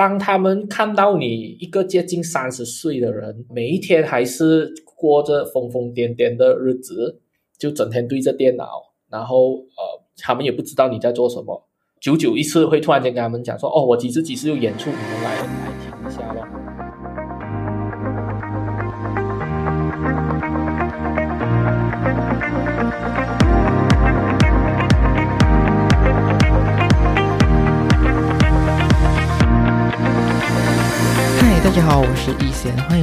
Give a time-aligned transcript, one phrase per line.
[0.00, 7.20] 当他们看到你一个接近三十岁的人，每一天还是过着疯疯癫癫的日子，
[7.58, 8.66] 就整天对着电脑，
[9.10, 11.68] 然后呃，他们也不知道你在做什么。
[12.00, 15.36] 久久一次会突然间跟他们讲说：“哦，我几次几次有演出，你们来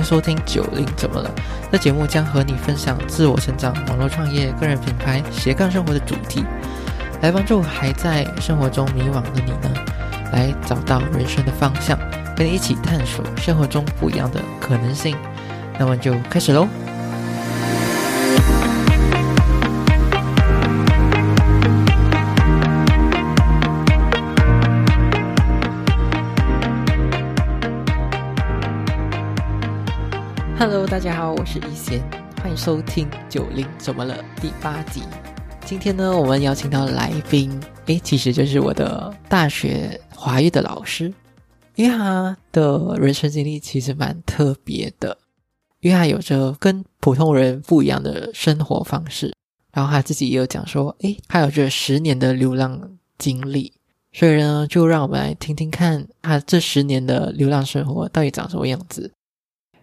[0.07, 1.29] 收听九零怎么了？
[1.69, 6.45] 这节目将和你分享自我成长、网络创业、个人品牌、斜杠生活的主题，
[7.21, 9.69] 来帮助还在生活中迷惘的你呢，
[10.31, 11.99] 来找到人生的方向，
[12.37, 15.13] 跟你一起探索生活中不一样的可能性。
[15.77, 16.69] 那么就开始喽。
[30.89, 32.01] 大家好，我是一贤，
[32.41, 35.01] 欢迎收听九零怎么了第八集。
[35.65, 37.51] 今天呢，我们邀请到来宾，
[37.87, 41.13] 诶，其实就是我的大学华语的老师，
[41.75, 45.17] 因为他的人生经历其实蛮特别的，
[45.81, 49.35] 因为他有着跟普通人不一样的生活方式，
[49.73, 53.73] 然后他自己也有讲说，诶，他有着十年的流浪经历，
[54.13, 59.11] 所以呢，就让我们来听听看他这十年的流浪生活到底长什么样子。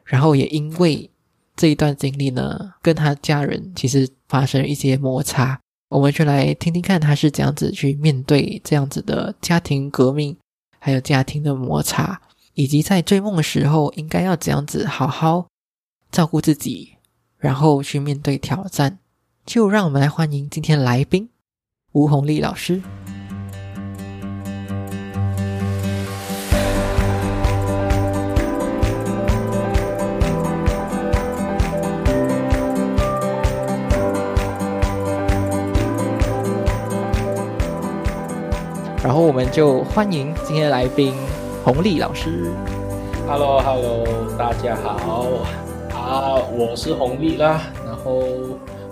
[0.04, 1.10] 然后也因为
[1.56, 10.36] 这一段经历呢，跟他家人其实发生一些摩擦，我们就来听听看他是怎样子去面对这样子的家庭革命，
[10.78, 12.20] 还有家庭的摩擦，
[12.54, 15.46] 以及在追梦的时候应该要怎样子好好
[16.10, 16.94] 照顾自己，
[17.38, 18.98] 然后去面对挑战。
[19.46, 21.28] 就让我们来欢迎今天来宾
[21.92, 22.82] 吴红丽老师。
[39.14, 41.14] 然后我们就欢迎今天的来宾
[41.62, 42.50] 洪利老师。
[43.28, 44.04] Hello，Hello，
[44.36, 45.28] 大家好
[45.92, 47.62] 啊，我是红利啦。
[47.86, 48.24] 然后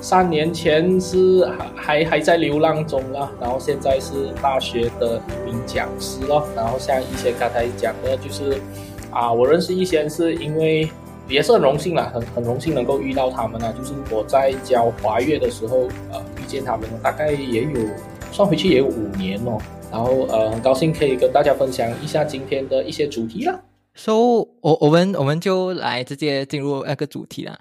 [0.00, 6.46] 三年前是还还还在流浪中啦，然后现在是大学的一名讲师咯。
[6.54, 8.62] 然后像一些刚才讲的，就是
[9.10, 10.88] 啊，我认识一些是因为
[11.26, 13.74] 也是很荣幸啦，很很荣幸能够遇到他们啊。
[13.76, 15.78] 就是我在教华乐的时候，
[16.12, 17.80] 呃，遇见他们，大概也有
[18.30, 19.58] 算回去也有五年哦。
[19.92, 23.62] 然后呃，很高兴可以跟大家分享一下今天的一些主题啦。
[23.94, 24.14] So，
[24.62, 27.58] 我我们我们就来直接进入那个主题啦。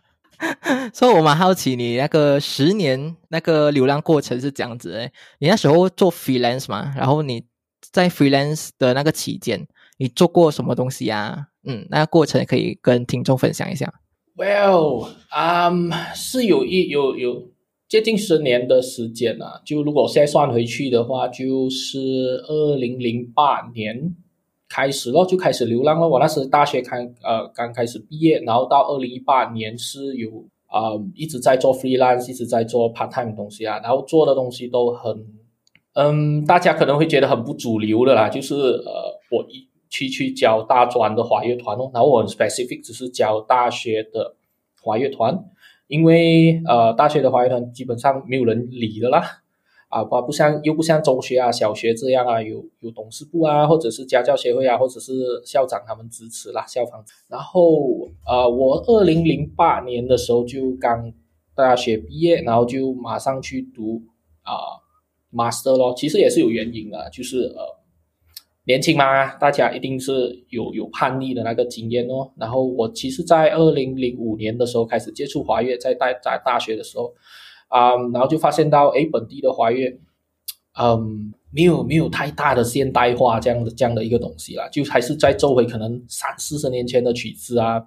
[0.93, 5.11] 所以，我蛮好奇你那个十年那个流浪过程是这样子诶。
[5.39, 7.43] 你那时候做 freelance 嘛，然后你
[7.91, 11.47] 在 freelance 的那个期间，你做过什么东西啊？
[11.65, 13.93] 嗯，那个过程可以跟听众分享一下。
[14.37, 17.49] Well，嗯、是有一有有
[17.91, 19.61] 接近十年的时间啊。
[19.65, 21.99] 就如果现在算回去的话，就是
[22.47, 24.15] 二零零八年
[24.69, 26.07] 开始咯，就开始流浪了。
[26.07, 30.29] 我那时大学开呃刚开始毕业，然后到二零一八年是有
[30.71, 35.25] 呃一直在做 freelance，一直在做 part time 的东西啊，然后做的东西都很
[35.95, 39.67] 嗯，大家可能会觉得很不主流的啦，就是呃我一。
[39.93, 44.35] 去去教大专的华乐团哦，然后我 specific 只是教大学的
[44.81, 45.37] 华乐团，
[45.91, 49.21] 因为呃大学的华语团基本上没有人理的啦，
[49.89, 55.11] 啊不不像又不像中学啊小学这样啊有有董事部啊或者是家教协会啊或者是
[55.45, 61.11] 校长他们支持啦校方，然后呃我二零零八年的时候就刚
[61.53, 64.01] 大学毕业，然后就马上去读
[64.43, 64.79] 啊、
[65.33, 67.80] master 咯，其实也是有原因的，就是呃。
[68.65, 72.31] 年轻嘛，大家一定是有有叛逆的那个经验哦。
[72.37, 77.11] 然后我其实，在二零零五年的时候开始接触华乐，在大在大学的时候，
[77.69, 79.99] 啊、然后就发现到，哎，本地的华乐，
[80.79, 87.83] 嗯，没有没有太大的现代化这样的这样的一个东西啦，就还是在周围可能三四十年前的曲子啊。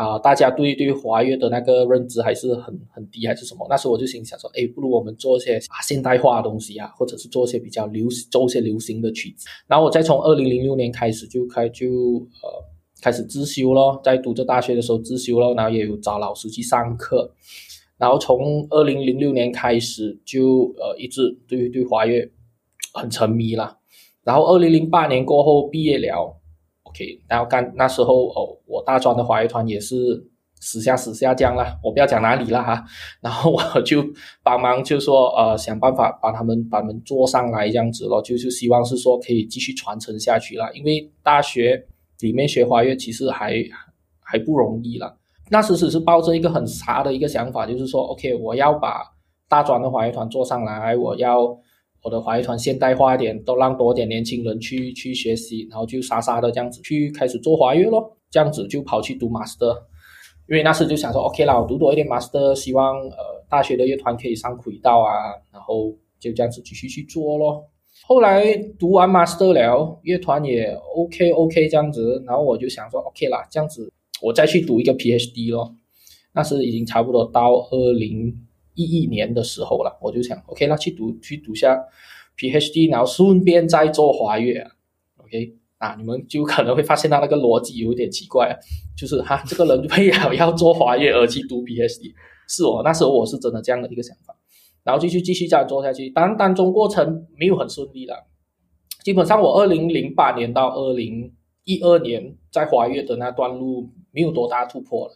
[0.00, 3.66] 啊、大家对对华乐的那个认知还是很很低，还是什么？
[3.68, 9.46] 那时候我就心想说，哎，不如我们做一些啊现代化的东西啊，或者是做一些比较流做一些流行的曲子。
[9.66, 11.86] 然后我再从二零零六年开始就开就
[12.42, 12.48] 呃
[13.02, 17.30] 开始自修咯，在读着大学的时候自修咯，然后也有找老师去上课。
[17.98, 22.26] 然后从二零零六年开始就呃一直对对华乐
[22.94, 23.76] 很沉迷啦。
[24.24, 26.39] 然后二零零八年过后毕业了。
[26.90, 29.94] OK，然后干那时候哦，我大专的华乐团也是
[30.60, 32.84] 死下死下这样啦，我不要讲哪里啦哈，
[33.22, 34.04] 然后我就
[34.42, 41.86] 帮忙就说呃想办法把他们把他们做上来这样子咯，就是希望是说可以继续传承下去啦，因为大学
[42.20, 43.54] 里面学华乐，其实还
[44.20, 45.16] 还不容易了。
[45.50, 49.02] 那时只是抱着一个很傻的一个想法，就是说，OK，我要把
[49.48, 51.56] 大专的华乐团做上来，我要
[52.02, 58.16] 我的华乐团现代化一点，都让多点年轻人去去学习，然后就傻傻的这样子去开始做华乐咯。
[58.30, 59.76] 这样子就跑去读 master，
[60.48, 63.16] 因为那时就想说，OK 啦，我读多一点 master，希望呃
[63.48, 67.64] 大学的乐团可以上轨道啊，然后就这样子继续去做咯。
[68.06, 73.92] 后来读完 master 了，乐团也 OK OK 这样子，然后我就想说，OK 啦，这样子。
[74.22, 75.74] 我再去读一个 PhD 咯，
[76.34, 78.32] 那是已经差不多到二零
[78.84, 79.98] 一一年的时候了。
[80.00, 81.78] 我就想，OK，那去读去读下
[82.36, 84.66] PhD，然后顺便再做华乐
[85.16, 88.58] ，OK，啊，你们就可能会发现到那个逻辑有点奇怪，
[88.96, 92.12] 就是哈， 这个人为了要做华乐而去读 PhD，
[92.48, 94.34] 是我那时候我是真的这样的一个想法，
[94.82, 98.26] 然后继续继续这样做下去，当然当中过程没有很顺利了，
[99.04, 101.32] 基本上我二零零八年到二零
[101.64, 103.90] 一二年在华乐的那段路。
[104.12, 105.14] 没有多大突破了，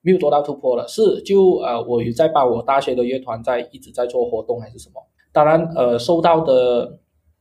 [0.00, 5.02] 没有多大突破了，是就呃，我有在帮我大学的乐团在一直在做活动还是什么？
[5.32, 6.98] 当然呃，受到的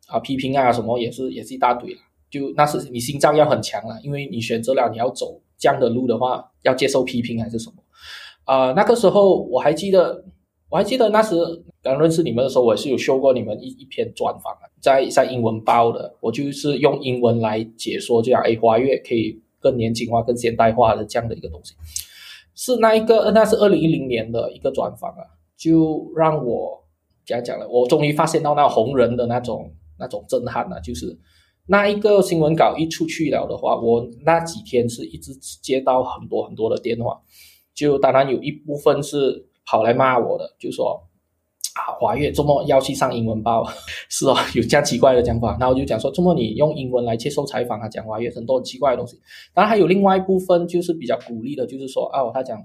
[0.07, 1.99] 啊批评啊什么也是也是一大堆了。
[2.29, 7.75] 就那是你心脏要很强了，因为你选择了你要走这样的路的话，要接受批评还是什么？
[8.45, 10.25] 啊，那个时候我还记得，
[10.69, 11.35] 我还记得那时
[11.81, 19.41] 刚认识你们的时候，我是有修过你们一一篇专访在在英文报的，我就是用英文来解说这样 A 华乐可以。
[19.59, 21.73] 更年轻化、更现代化的这样的一个东西，
[22.57, 25.23] 是那一个，那是二零一零年的一个专访啊，
[25.55, 26.83] 就让我
[27.23, 31.17] 讲讲了，我终于发现到那红人的那种那种震撼了，就是
[31.67, 37.21] 那一个新闻稿一出去了的话，我那几天是一直接到很多很多的电话，
[37.73, 41.06] 就当然有一部分是跑来骂我的，就说。
[41.77, 43.63] 啊，华乐周末要去上英文报，
[44.09, 45.55] 是哦，有这样奇怪的讲法。
[45.59, 49.15] 然后我就讲说，周末你用英文来接受采访啊，讲华乐很多很奇怪的东西。
[49.53, 52.57] 当然还有另外一部分就是比较鼓励的，就是说哦，他讲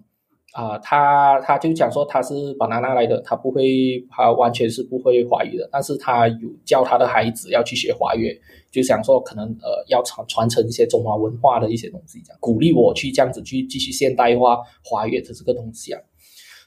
[0.55, 8.35] 啊，他他就讲说他是巴拿那来的，他不会，他完全是不会华语的，但是他有教他的孩子要去学华乐，
[8.71, 16.01] 就想说可能呃要传传承一些中华文化的一些东西，这样鼓励我去这样子去继续现代化华乐的这个东西啊。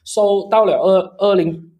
[0.04, 1.72] 收到了二二零。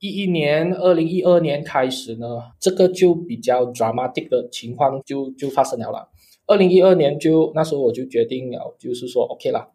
[0.00, 2.26] 一一年，二零一二年开始呢，
[2.58, 6.08] 这个就比较 dramatic 的情况就就发生了了。
[6.46, 9.68] 二零一二年就那时候我就决定了，就是说 OK 了，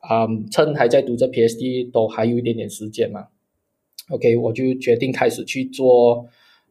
[0.00, 3.28] 啊，趁还在读着 PhD 都还有一点点时间嘛
[4.10, 6.26] ，OK，我就决定开始去做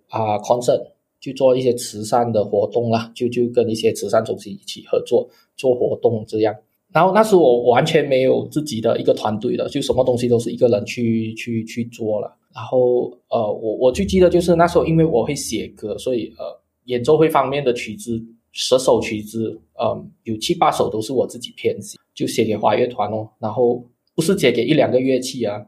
[0.10, 5.28] 啊 concert，去做一些慈善的活动啦，就就跟一些慈善中心一起合作
[5.58, 6.56] 做活动这样。
[6.94, 12.38] 然后那时候我完全没有自己的一个团队的，就什么东西都是一个人去去去做了。
[12.56, 16.46] 然后，呃，我我最记得就是那时候，因为我会写歌，所以呃，
[16.86, 18.18] 演奏会方面的曲子，
[18.54, 23.30] 十首曲子，嗯，有七八首都是我自己编写，就写给华乐团哦。
[23.40, 23.86] 然后
[24.16, 25.62] 不是写给一两个乐器啊，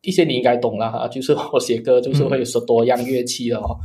[0.00, 3.76] 一些你应该懂了哈，就是我写歌就是会有十多样乐器的哦。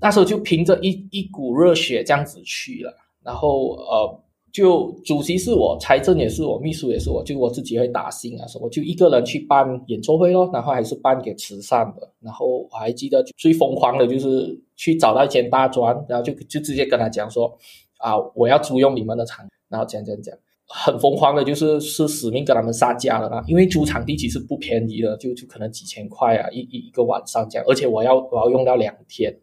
[0.00, 4.22] 那时候就凭着一一股热血这样子去了，然后呃。
[4.56, 12.10] 就主席是我，财政也是我，秘书也是我，就我自己会打信啊什么，就一个人去办演奏会咯，然后还是办给慈善的。
[12.20, 17.54] 然后我还记得最疯狂的就是去找到一间大专，然后就就直接跟他讲说，
[17.98, 20.34] 啊，我要租用你们的场，然后讲讲讲，
[20.66, 29.36] 很疯狂的，就是是使命跟他们杀价了啦，因为租场地其实不便宜的，就就可能几千块啊，一一一个晚上这样，而且我要我要用到两天，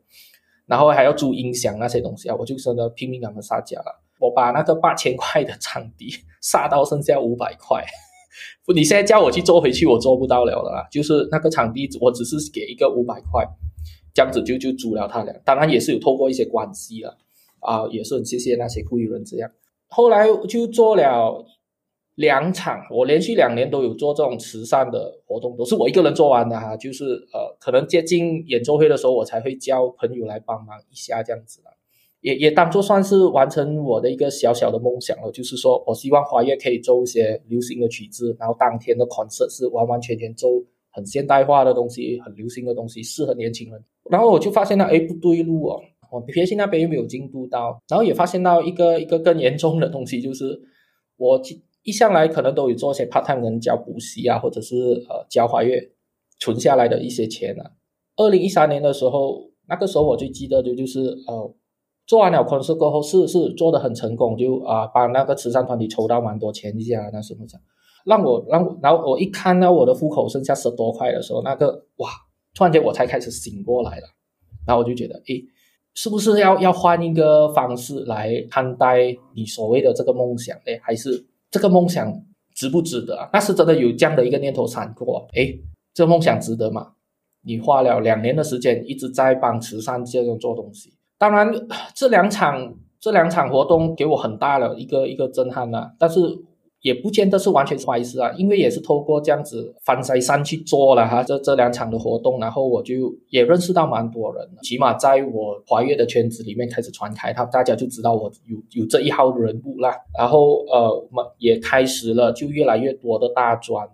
[0.65, 4.02] 然后还要租音响那些东西啊，我就真的拼命跟他们杀价了。
[4.23, 6.09] 我把那个八千块的场地
[6.41, 7.83] 杀到剩下五百块，
[8.65, 10.87] 不，你现在叫我去做回去，我做不到了的啦。
[10.89, 13.45] 就是那个场地，我只是给一个五百块，
[14.13, 15.33] 这样子就就租了他俩。
[15.43, 17.17] 当然也是有透过一些关系了，
[17.59, 19.51] 啊，也是很谢谢那些雇人这样。
[19.89, 21.45] 后来就做了
[22.15, 26.77] 两场，我连续两年都有做这种慈善的活动，都是我一个人做完的哈。
[26.77, 27.03] 就是
[27.33, 31.72] 呃，可能接近演奏会的时候，我才会叫朋友来帮忙一下这样子了。
[32.23, 40.47] 也也当做算是完成我的一个小小的梦想了，就是说我希望华乐可以奏一些流行的曲子，然后当天的 concert 是完完全全奏
[40.89, 43.83] 很现代化的东西，很流行的东西，适合年轻人。
[44.09, 45.81] 然后我就发现到，哎，不对路哦，
[46.13, 50.57] 我 P C 那边又没有进度到，然后也发现到一个一个更严重的东西，就是
[51.17, 51.41] 我
[51.83, 54.75] 一向来可能都有做一些 part time 跟教补习啊，或者是
[55.09, 55.91] 呃教华乐
[56.39, 57.71] 存下来的一些钱啊。
[58.15, 61.53] 二零一三年的时候，那个时候我最记得的就是呃。
[62.05, 67.59] 做完了空事过后，是是做的很成功，就啊帮那个慈善团体筹到蛮多钱一下，那什么讲，
[68.05, 72.09] 让我让我，然后我一看到我的户口剩下十多块的时候，那个哇，
[72.53, 74.07] 突然间我才开始醒过来了，
[74.67, 75.43] 然后我就觉得，诶，
[75.93, 80.57] 是不是要要换一个方式来看待你所谓的这个梦想？
[80.65, 82.13] 哎，还是这个梦想
[82.53, 83.29] 值不值得？
[83.31, 85.53] 那是真的有这样的一个念头闪过，哎，
[85.93, 86.93] 这梦想值得吗？
[87.45, 90.92] 你花了两年的时间一直在帮慈善这样做东西，
[91.23, 91.49] 当然
[91.93, 96.19] 这两场这两场活动给我很大的一个一个震撼呐，但是。
[96.83, 102.93] 也不见得是完全坏事啊，因为也是透过这样子翻山山去做了哈，这这两场的活动，然后我就
[103.29, 109.95] 也认识到蛮多人，起码在我华乐的圈子里面开始传开，他大家就知道我有有这一号人物啦。
[110.19, 113.87] 然后呃，我们也开始了，就越来越多的大专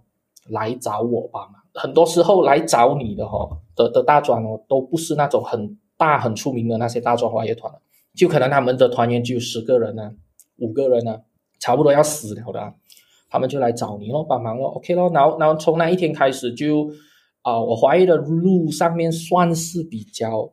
[0.49, 1.61] 来找我帮忙。
[1.75, 7.71] 很多时候来找你的哈的的大专哦，都不是那种很大很出名的那些大专华乐团，
[8.15, 10.11] 就可能他们的团员只有十个人呢，
[10.57, 11.21] 五个人呢。
[11.61, 12.73] 差不多要死了的，
[13.29, 15.11] 他们就来找你咯，帮忙咯，OK 咯。
[15.13, 16.89] 然后，然后从那一天开始，就
[17.41, 20.49] 啊，我怀疑的路上面算是比较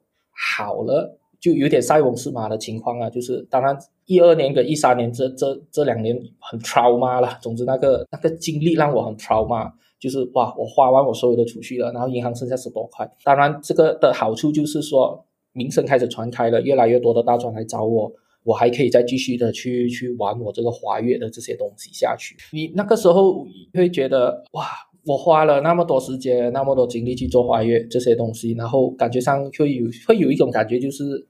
[0.57, 3.09] 好了，就有点塞翁失马的情况啊。
[3.09, 7.39] 就是当然，一二年跟一三年这这这两年很 trauma 了。
[7.41, 13.09] 总之，那个那个经历让我很 trauma，就是哇，我花完我所有的储蓄了，然后银行剩下十多块。
[13.23, 15.25] 当然，这个的好处就是说，
[15.57, 18.13] 名声开始传开了，越来越多的大专来找我。
[18.45, 22.37] 我还可以再继续的去去玩我这个华乐的这些东西下去。
[22.53, 23.45] 你那个时候
[23.75, 24.65] 会觉得哇，
[25.05, 31.27] 我花了那么多时间、那么多精力去做华乐这些东西，然后感觉上会有会有一种感觉，就是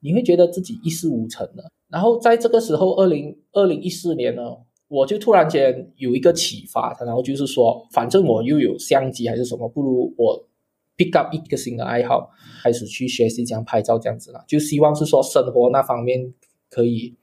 [0.00, 1.62] 你会觉得自己一事无成的。
[1.88, 4.42] 然后在这个时候，二零二零一四年呢，
[4.88, 10.48] 我就突然间有一个启发，然后就是说，反正我又有相机还是什么，不如我
[10.96, 12.30] pick up 一个新的爱好，
[12.62, 14.44] 开始去学习这样拍照这样子了。
[14.46, 16.32] 就希望是说生活那方面。
[16.68, 17.14] 可以，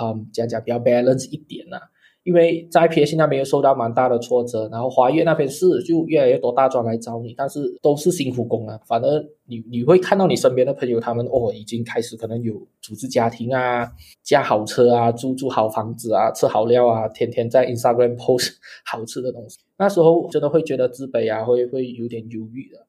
[0.00, 1.80] 嗯，讲讲比较 balance 一点啦，
[2.22, 8.78] 因为在 P S 那边又受到蛮大的挫折，然后华乐那边是就越来越多大专来找你，但是都是辛苦工啊。
[8.86, 9.10] 反正
[9.46, 13.90] 你你会看到你身边的朋友，他们哦已经开始可能有组织家庭啊，
[14.22, 19.58] 驾好车啊，住住好房子啊，吃好料啊，天天在 Instagram post 好吃的东西。
[19.78, 22.86] 那时候真的会觉得自卑啊，会会有点忧郁的。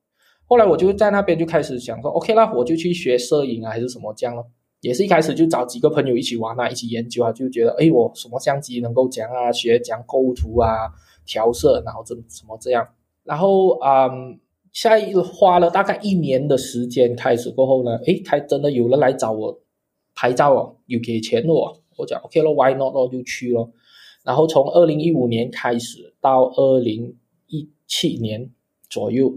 [0.48, 4.46] 后来我就在那边就开始想说，OK 那，我就去学摄影啊，还是什么这样咯。
[4.82, 10.92] 也是一开始就找几个朋友一起玩啊，一起研究啊，就觉得哎，我什么相机能够讲啊，学讲构图啊，
[11.26, 12.88] 调色，然后这什么这样，
[13.24, 14.40] 然后嗯，
[14.72, 19.60] 下一花了大概一年的时间，开始过后呢，哎，还真的有人来找我
[20.14, 23.72] 拍照哦，有给钱我，我讲 OK 咯 w h y not 咯，就去咯。
[24.24, 28.52] 然后从二零一五年开始到二零一七年
[28.88, 29.34] 左右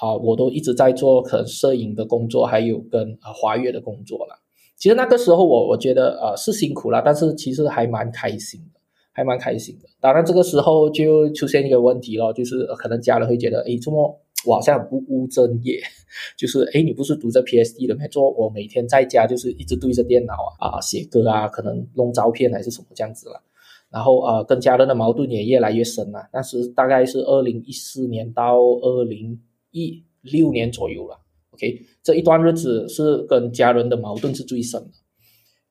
[0.00, 4.40] 啊，我都一直在做可能摄影的工作，还有跟啊华乐的工作了。
[4.76, 8.80] 其实那个时候我我觉得呃是辛苦了，但是其实还蛮开心的，
[9.12, 9.88] 还蛮开心的。
[10.00, 15.80] 当然这个时候就出现一个问题了，就是可能家人会觉得，哎，这么我好像不务正业，
[16.36, 18.30] 就是哎，你不是读着 PSD 的没做？
[18.32, 23.42] 我每天在家就是一直对着电脑啊啊写歌啊，可能弄照片还是什么这样子了。
[23.90, 26.28] 然后呃跟家人的矛盾也越来越深了。
[26.32, 29.40] 那是大概是二零一四年到二零
[29.74, 31.20] 一六年左右了。
[31.50, 34.90] OK，这一段日子是跟家人的矛盾是最深的。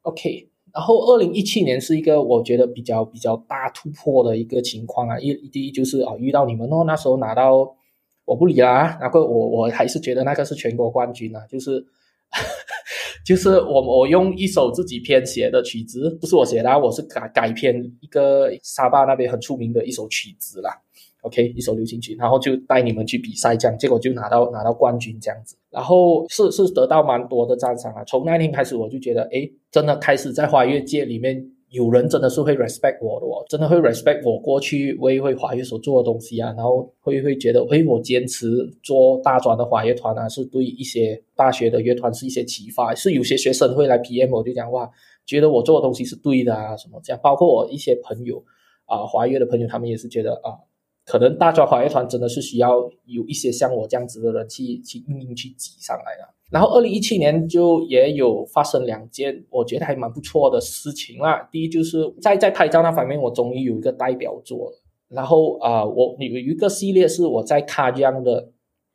[0.03, 7.75] OK，然后二零一七年是一个我觉得比较比较大突破的一个情况啊，一第一就是啊遇到你们哦，那时候拿到
[8.25, 11.85] 我不理啦，那个我我还是觉得那个是全国冠军啊，就是
[13.25, 20.82] 就是我我用一首自己编写的曲子，不是我写的，我是改改编一个沙巴那边很出名的一首曲子啦。
[21.23, 28.03] OK，一首流行曲，然后就带你们去比赛，这样结果就拿到拿到冠军这样子，然后是是得到蛮多的赞赏啊。
[28.03, 38.45] 从那天开始，我就觉得，哎，真的开始在华乐界里面有人真的是会 respect 我的哦，真的会 respect 我过去为为华乐所做的东西啊，然后会会觉得，哎，我坚持
[38.83, 44.91] 做大专的华乐团啊，是对一些大学的乐团是一些启发，是有些学生会来 PM 我就讲哇，
[45.25, 48.43] 觉得我做的东西是对的啊，什么这样，包括我一些朋友
[48.87, 50.59] 啊，华乐的朋友，他们也是觉得啊。
[51.05, 56.33] 可能大专华乐团真的是需要有一些像我这样子的人去去硬硬去挤上来的。
[56.49, 61.49] 然后二零一七年就也有发生两件我觉得还蛮不错的事情啦。
[61.51, 64.81] 第一就是在在拍照那方面，我终于有一个代表作了。
[65.09, 68.51] 然后啊，我有一个系列是我在卡江的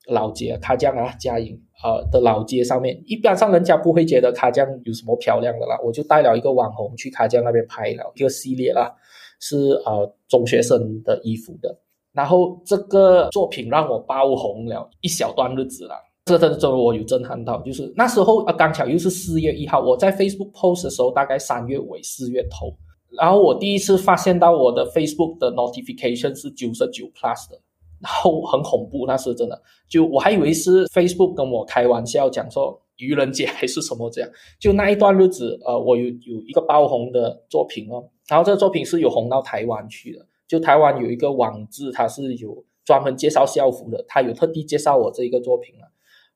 [0.06, 8.94] 老街，卡江啊嘉颖啊的老街上面，一般上人家不会觉得卡江有什么漂亮的啦，我就带了一个网红去卡江那边拍了一个系列啦，
[9.40, 11.76] 是呃中学生的衣服的。
[12.18, 15.94] 然后这个作品让我爆红了一小段日子了，
[16.24, 22.74] 这真的真我有震撼到，就是那时候啊，刚巧又是四月一号，我在 Facebook post 的时候大概三月尾四月头，
[23.16, 27.56] 然后我第一次发现到我的 Facebook 的 notification 是九十九 plus 的，
[28.00, 34.28] 然后很恐怖，那是真的，就我还以为是 Facebook 跟我开玩笑讲说愚人节还是什么这样。
[34.58, 40.26] 就那一段日子，呃，我有有一个爆红的作品哦，然后这个作品是有红到台湾去的。
[40.48, 45.86] 就台湾有一个网志，它是有专门介绍校服的，他有特地介绍我这一个作品啊，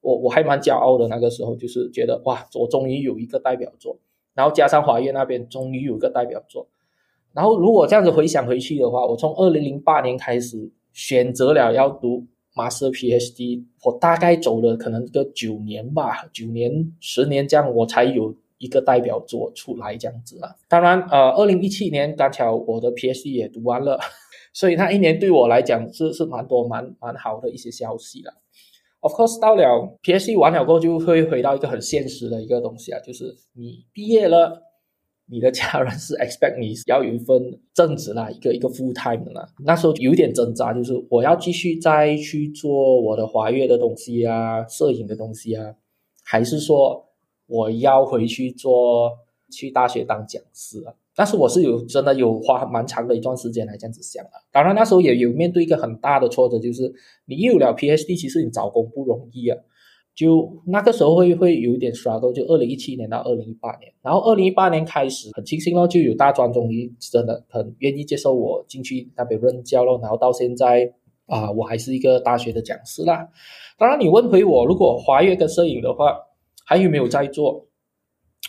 [0.02, 1.08] 我我还蛮骄傲的。
[1.08, 3.98] 那个时候就是觉得哇，我终于有一个代表作，
[4.34, 6.68] 然后加上华月那边终于有个代表作。
[7.32, 20.54] 然后如果这样子回想回去的话，我从二零零八年开始选择了要读 Master PhD，我大概走了可能个九年吧，九年十年这样，我才有一个代表作出来这样子啊。
[20.68, 23.98] 当然，呃，二零一七年刚巧我的 PhD 也读完了，
[24.54, 28.32] 所以那一年对我来讲是是蛮多蛮蛮好的一些消息了。
[29.00, 34.68] Of course，到了 PhD 完了过后，就会回到一个很现实的一个东西啊，就是你毕业了。
[35.26, 39.48] 你的家人是 expect 你要有一份正职啦，一个一个 full time 的啦。
[39.64, 45.74] 那时候有点挣扎，就是我要继续再去做我的华乐的东西啊，摄影的东西啊，
[46.22, 47.08] 还是说
[47.52, 49.12] 我要回去做
[49.50, 50.94] 去大学当讲师啊？
[51.14, 54.40] 但是我是有真的有花蛮长的一段时间来这样子想啊。
[54.50, 56.90] 当然那时候也有面对一个很大的挫折，就是
[57.26, 59.58] 你有了 PhD，其实你找工不容易啊。
[60.14, 70.90] 就那个时候会会有一点刷到就二零一七年到二零一八年，然后二零一八年开始很庆幸咯，就有大专终于真的很愿意接受我进去那边任教咯，然后到现在
[71.26, 73.28] 啊，我还是一个大学的讲师啦。
[73.78, 76.14] 当然，你问回我，如果华乐跟摄影的话，
[76.64, 77.68] 还有没有在做？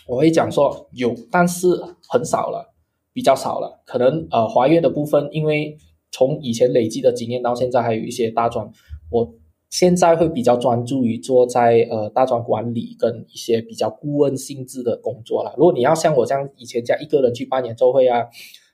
[0.06, 1.68] 我会讲说有，但是
[2.08, 2.74] 很少了，
[3.12, 3.82] 比较少了。
[3.86, 5.76] 可能呃华乐的部分，因为
[6.10, 8.70] 从以前累积的经验到现在，还有一些大专
[9.10, 9.34] 我。
[9.70, 15.52] 现在会比较专注于做在呃大专管理跟一些比较顾问性质的工作了。
[15.58, 18.24] 如果你要像我这样以前这样一个人去办演奏会啊，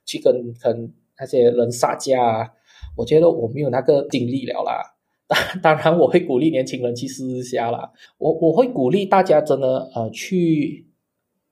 [0.05, 2.51] 去跟跟那些人撒价啊，
[2.99, 4.83] 我觉得我没有那个精力了啦。
[5.63, 7.91] 当然我会鼓励年轻人去试一下啦。
[8.19, 10.87] 我我会鼓励大家真的呃去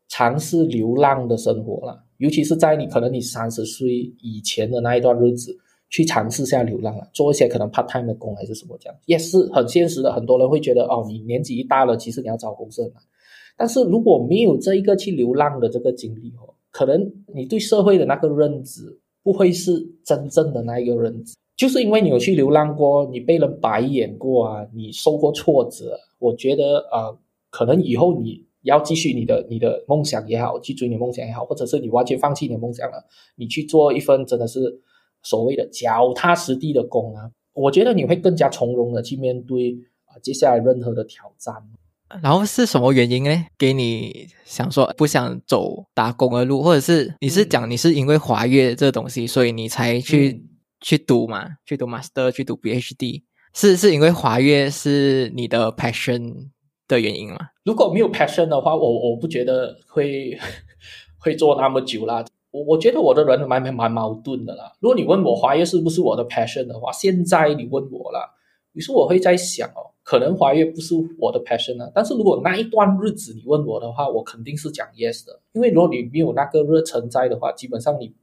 [0.09, 3.89] 尝试流浪的生活了，尤其是在你可能你三十岁
[4.21, 5.57] 以前的那一段日子。
[5.91, 10.13] 去尝试下流浪了，做一些可能 part time 的工还是什么这样，也是很现实的。
[10.13, 13.03] 很多人会觉得，哦，你年纪一大了，其实你要找工作很难。
[13.57, 21.35] 但是如果没有这一个去流浪的这个经历哦，可能你对社会的那个认知不会是真正的那一个认知。
[21.59, 27.19] 就是因为你有去流浪过，你被人白眼过啊，你受过挫折，我觉得呃，
[27.51, 33.05] 可能以后你要继续你的你的梦想也好，去追你梦想也好，或者是你完全放弃你的梦想了，
[33.37, 34.81] 你去做一份真的是。
[35.21, 41.53] 所谓的脚踏实地的工啊，我觉得你会更加从容的去面对啊接下来任何的挑战。
[42.23, 43.47] 然后是什么原因呢？
[43.59, 50.41] 给你想说不想走打工的路，或者是你是讲你是因为华乐这东西，所以你才去
[50.81, 51.57] 去读嘛？
[51.65, 53.23] 去读 master，去读 PhD，
[53.55, 56.49] 是是因为华乐是你的 passion
[56.87, 57.39] 的原因吗？
[57.65, 60.39] 如果没有 passion 的话，我我不觉得会
[61.19, 62.25] 会做那么久啦。
[62.51, 64.73] 我我觉得我的人蛮蛮蛮矛盾的啦。
[64.81, 68.35] 如果你问我华乐是不是我的 passion 的话，现在你问我了，
[68.73, 71.91] 于是我会在想哦，可能华乐不是我的 passion 啊。
[71.95, 75.39] 但是如果那一段日子你问我的话，我肯定是讲 yes 的。
[75.53, 78.15] 因为如果你没有那个热忱在的话，基本上你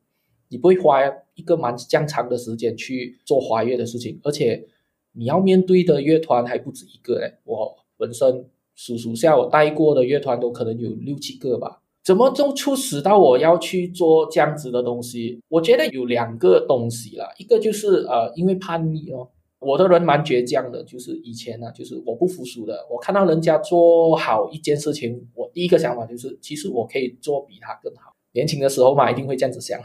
[0.49, 1.01] 你不会花
[1.35, 4.67] 一个蛮将长的时间去做华乐的事情，而且
[5.13, 7.33] 你要面对的乐团还不止一个嘞。
[7.43, 11.81] 我本身数数下，我带过的乐团都可能有六七个吧。
[12.03, 15.41] 怎么就促使到我要去做这样子的东西？
[15.49, 19.27] 我觉得有两个东西啦，一个就是呃，因为叛逆哦，
[19.57, 22.85] 我的人蛮倔强的，就是以前呢，就是我不服输的。
[22.91, 28.13] 我看到人家做好一件事情，我第一个想法就是，其实我可以做比他更好。
[28.33, 29.79] 年轻的时候嘛，一定会这样子想，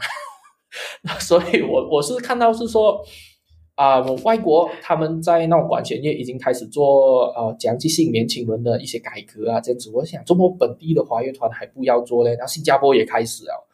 [1.19, 3.01] 所以我我是看到是说。
[3.75, 9.89] 啊，外国他们在那种管弦乐已经开始做呃讲即性年轻人的一些改革啊，这样子。
[9.91, 13.67] 我想中国本地的华乐团还不要做嘞，然后新加坡也开始了，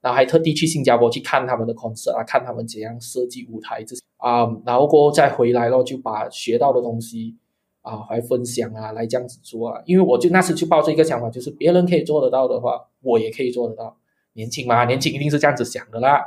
[0.00, 7.36] 然后还特地去新加坡去看他们的 concert 啊，看他们怎样设计舞台这些啊，然后过后再回来咯，就把学到的东西
[7.82, 9.80] 啊来分享啊，来这样子做啊。
[9.84, 13.96] 因为我就那时就抱着一个想法，就是别人可以做得到的话，我也可以做得到。
[14.34, 16.26] 年轻嘛，年轻一定是这样子想的啦。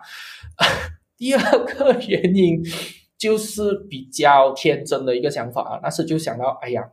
[1.18, 2.64] 第二个原因。
[3.18, 6.84] 就是比较天真的一个想法啊，那时就想到，哎呀，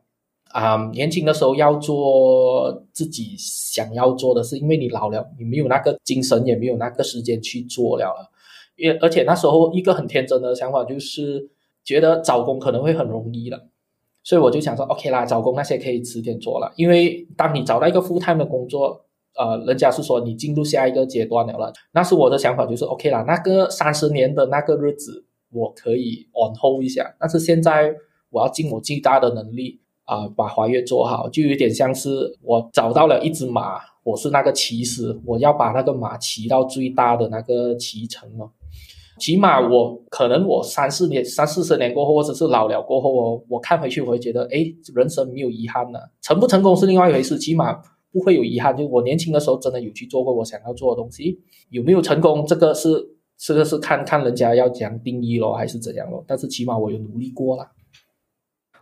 [0.52, 8.30] 啊，年轻的时候要做自己想要做的事，因为你老了，你没有那个精神，也没有那个时间去做了了。
[8.76, 11.50] 因而且那时候一个很天真的想法就是
[11.84, 13.66] 觉得找工可能会很容易了，
[14.22, 19.04] 所以我就想说，OK 啦，找工那些可以迟点做了，因为当你找到一个 full time 的工作，
[19.36, 21.72] 呃，人家是说你进入下一个阶段了了。
[21.92, 25.24] 那是我的想法，就是 OK 啦，那个三十年的那个日子。
[25.54, 27.94] 我可以 on hold 一下，但是现在
[28.30, 38.48] 我要尽我最大的能力啊把华乐做好，就有点像是我找到了一只马，我是那个骑师，我要把那个马骑到最大的那个骑程哦。
[39.18, 44.64] 起码我可能我三四年、三四十年过后，或者是老了过后哦，我看回去我会觉得，哎，
[44.94, 46.10] 人生没有遗憾了。
[46.22, 47.78] 成不成功是另外一回事，起码
[48.12, 48.76] 不会有遗憾。
[48.76, 52.88] 就我年轻的时候真的有去做过我想要做的东西，有没有成功，这个是
[53.38, 56.24] 这个是看看人家要怎样定义咯，还是怎样咯。
[56.28, 57.72] 但是起码我有努力过了。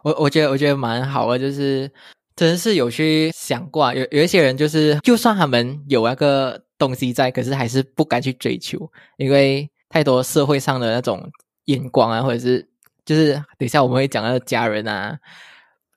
[0.02, 1.90] 我我觉得我觉得蛮好的，就是
[2.34, 9.70] 真是有去想过，有有一些人就是，就算他们有那个东西在，可是还是不敢去追求，因为。
[9.92, 11.20] 太多社会上的那种
[11.64, 12.64] 眼光啊，或者是
[13.04, 15.18] 就是等一下我们会讲到家人啊、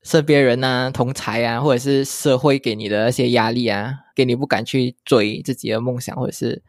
[0.04, 6.62] 身边人啊、同才啊，或者是社会给你的那些压力啊，给你不敢去追自己的梦想或者是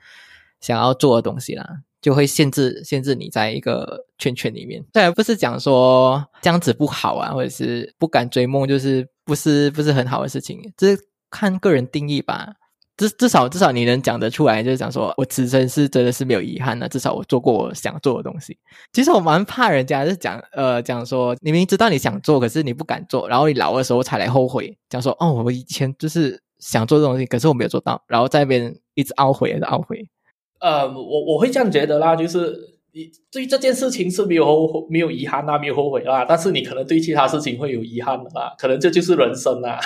[0.61, 1.69] 想要做的东西啦，
[2.01, 4.85] 就会限制限制你在一个圈圈里面。
[4.93, 10.97] 虽然不是讲说这样子不好啊，或者是不敢追梦，就是不是不是很好的事情，这
[11.31, 12.55] 看个人定义吧。
[12.97, 16.89] 至至少至少你能讲得出来，就是讲说我此生是真的是没有遗憾的。
[16.89, 18.57] 至少我做过我想做的东西。
[18.93, 30.09] 其实我蛮怕人家是讲呃讲说，你明明知道你想做，可是你不敢做，然后你老的时候才来后悔，讲说哦我以前就是想做这东西，可是我没有做到，然后在那边一直懊悔，一直懊悔。
[30.61, 32.57] 呃，我我会这样觉得啦，就是
[32.93, 39.81] 你对这件事情是没有后悔没有遗憾啊，没有后悔啦，但是你可能对其他事情会有遗憾的啦，可能这就是人生啊。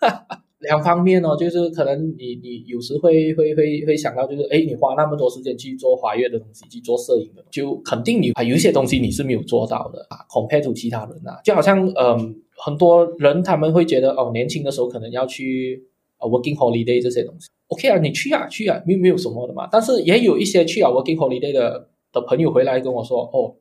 [0.60, 10.24] 两方面哦，就是可能你你有时会会会会想到，就是哎，你花那么多时间去做华乐的东西，去做摄影的，就肯定你有一些东西你是没有做到的啊。
[10.30, 15.84] compared to 其他人啊，就好像嗯，很多人他们会觉得哦，年轻的时候可能要去
[16.18, 19.68] working holiday 这些东西，OK 啊，你去啊去啊，没有没有什么的嘛。
[19.70, 23.54] 但是也有一些去啊 working holiday 的的朋友回来跟我说，哦，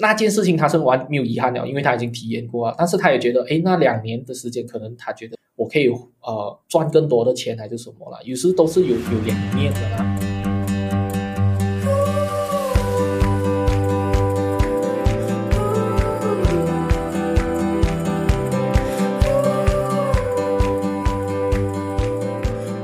[0.00, 2.74] 那件事情他是完没有遗憾了，因为他已经体验过啊。
[2.76, 5.34] 但是他也觉得，哎，那两年的时间可能他觉得。
[5.56, 5.88] 我可以
[6.20, 8.18] 呃赚更多的钱还是什么啦？
[8.24, 10.16] 有时都是有有两面的啦。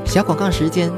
[0.07, 0.91] 小广告时间，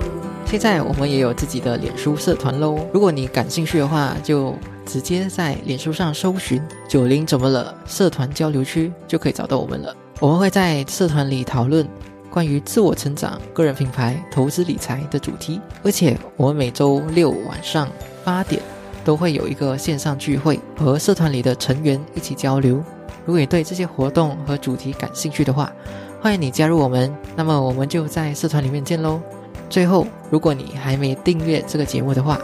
[0.46, 2.78] 现在我们也有自己的脸书社团喽。
[2.92, 4.54] 如果你感兴趣的话，就
[4.86, 9.96] 直接在脸书上搜寻“九零怎么了”社团交流区，就可以找到我们了。
[10.20, 11.86] 我们会在社团里讨论
[12.30, 17.88] 关于自我成长、个人品牌、投资理财的主题，而且我们每周六晚上
[18.24, 18.62] 八点
[19.04, 22.82] 都会有一个线上聚会，和社团里的成员一起交流。
[23.26, 25.72] 如果你对这些活动和主题感兴趣的话，
[26.20, 27.14] 欢迎你加入我们。
[27.36, 29.20] 那么我们就在社团里面见喽。
[29.68, 32.38] 最后，如果你还没订阅这个节目的话，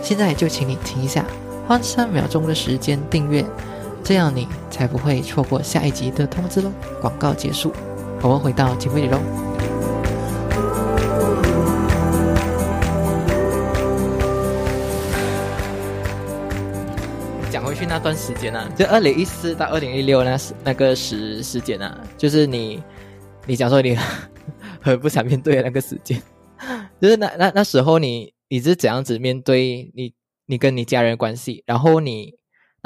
[0.00, 1.24] 现在就请你停一下，
[1.66, 3.44] 花三秒钟的时间订阅。
[4.06, 6.70] 这样你才不会错过下一集的通知喽。
[7.00, 7.72] 广告结束，
[8.22, 9.18] 我们回到节目里喽。
[17.50, 22.80] 讲回去那段时间啊，就二零一四到二零一六那时那个时时间啊，就是你
[23.44, 23.98] 你讲说你
[24.80, 26.22] 很不想面对的那个时间，
[27.02, 30.14] 就是那那那时候你你是怎样子面对你
[30.46, 32.36] 你跟你家人关系，然后你。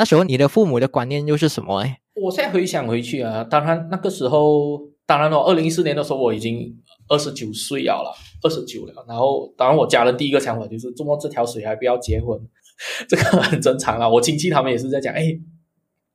[0.00, 1.80] 那时候你的父母的观念又是什么？
[1.80, 6.74] 哎，我现在回想回去啊，当然那个时候，当然了，二零一四年的时候我已经
[7.10, 8.10] 二十九岁了，
[8.42, 9.04] 二十九了。
[9.06, 12.40] 然后，当然我家人第一个想法就是，这么这条水还不要结婚，
[13.06, 14.08] 这个很正常啊。
[14.08, 15.20] 我亲戚他们也是在讲，哎，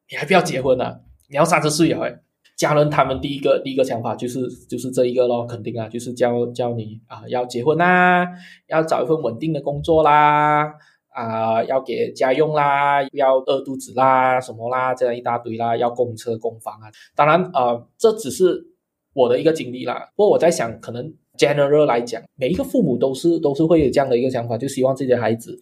[0.09, 1.01] 你还不要结婚啊？
[1.29, 2.11] 你要三十岁了，哎，
[2.57, 8.27] 家人他们第一个第一个想法就是就是这一个咯，肯定啊，就是叫叫你啊要结婚啦，
[8.67, 10.73] 要找一份稳定的工作啦。
[11.15, 16.91] 啊，要给家用啦，要饿肚子啦，什么啦，这样一大堆啦，要供车供房啊。
[17.15, 18.67] 当然，呃，这只是
[19.13, 20.11] 我的一个经历啦。
[20.17, 25.57] 不过我在想，可能 general 来讲，每一个父母都是都是会有这样的一个想法，就希望自己的孩子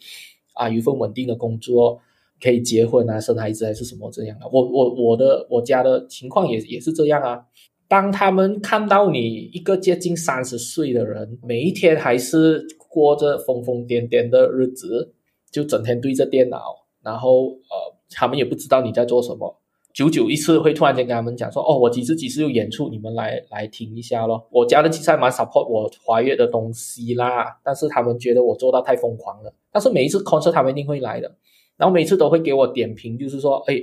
[0.55, 1.99] 啊有一份稳定的工作，
[2.41, 4.49] 可以结婚啊，生孩子还是什么这样的。
[4.51, 7.45] 我我我的我家的情况也也是这样啊。
[7.87, 15.13] 当他们看到你一个接近三十岁的人，每一天还是过着疯疯癫癫的日子。
[15.53, 16.59] 就整天对着电脑，
[17.03, 19.61] 然后呃，他们也不知道你在做什么。
[19.93, 29.53] 久久一次会突然间跟他们讲说：“哦，我几次几次有演出，你们来来听一下咯。”我家人其实还蛮 support 我华乐的东西啦，但是他们觉得我做到太疯狂了。
[29.71, 31.31] 但是每一次 concert 他们一定会来的，
[31.77, 33.75] 然后每次都会给我点评，就是说：“哎，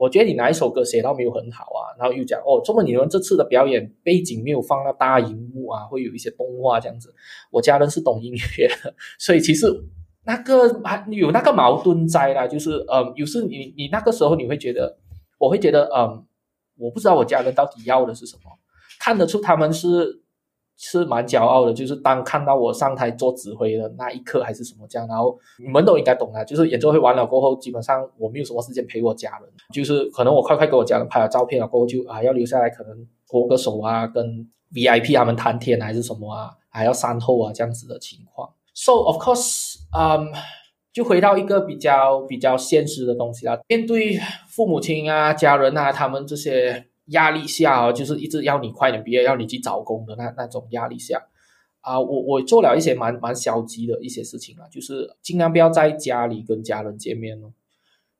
[0.00, 7.14] 我觉得你哪一首歌写到没有很好啊？”然后又讲：“哦，这么你们这次的表演背景没有放到大荧幕啊，会有一些动画这样子。”
[7.52, 9.68] 我家人是懂音乐的，所以其实。
[10.26, 14.96] 那个还有那个矛盾在啦，就是呃，有时你你那个时候你会觉得，
[15.38, 16.24] 我会觉得，嗯，
[16.76, 18.50] 我不知道我家人到底要的是什么，
[18.98, 20.22] 看得出他们是
[20.76, 38.48] 是蛮骄傲的，就是当看到我上台做指挥的那一刻还是什么这样，然后你们都应该懂啦，就是演奏会完了过后，基本上我没有什么时间陪我家人，就是可能我快快给我家人拍了照片了过后就啊要留下来，可能握个手啊，跟 VIP 他们谈天还是什么啊，还要善后啊这样子的情况。
[38.74, 40.28] So of course，嗯。
[40.94, 44.16] 就回到一个比较比较现实的东西啦，面对
[44.48, 51.20] 父母亲啊、家人啊，他们这些压力下啊，就是一直要你快点毕业，要你去找工的那那种压力下，
[51.80, 57.50] 啊，我我做了一些蛮蛮消极的一些事情啊，就是尽量不要在家里跟家人见面了。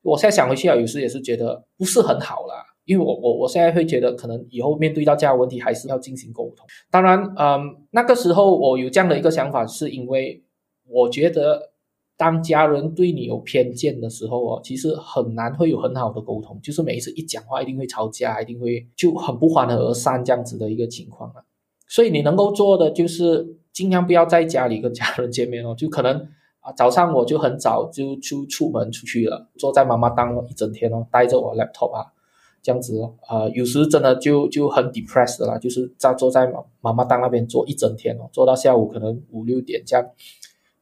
[0.03, 6.67] 我现在想回去啊，有时也是觉得不是很好啦，因为我我我现在会觉得，可能以后面对到这样的问题，还是要进行沟通。
[6.91, 10.44] 当然，嗯，那个时候我有这样的一个想法，是因为
[10.95, 11.71] 我觉得。
[12.17, 21.43] 当家人对你有偏见的时候哦，其实很难会有很好的沟通，就是每一次一讲话一定会吵架，一定会就很不欢而散这样子的一个情况啊。
[21.89, 26.29] 所以你能够做的就是尽量不要在家里跟家人见面哦， 就可能
[26.61, 32.07] 啊早上我就很早就出出门出去了，坐在妈妈档一整天哦，带着我 laptop 啊
[32.63, 40.07] 这样子哦，啊有时真的就就很 depressed 了，就是在坐在妈妈妈档那边坐一整天哦，坐到下午可能五六点这样。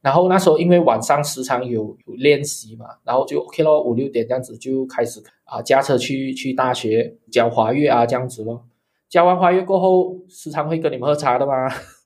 [0.03, 8.65] 然后那时候因为晚上时常有有练习嘛，然后就 OK 咯，五六点这样子就开始啊驾车去去大学教华乐啊这样子咯。
[9.07, 11.53] 教完华乐过后，时常会跟你们喝茶的嘛，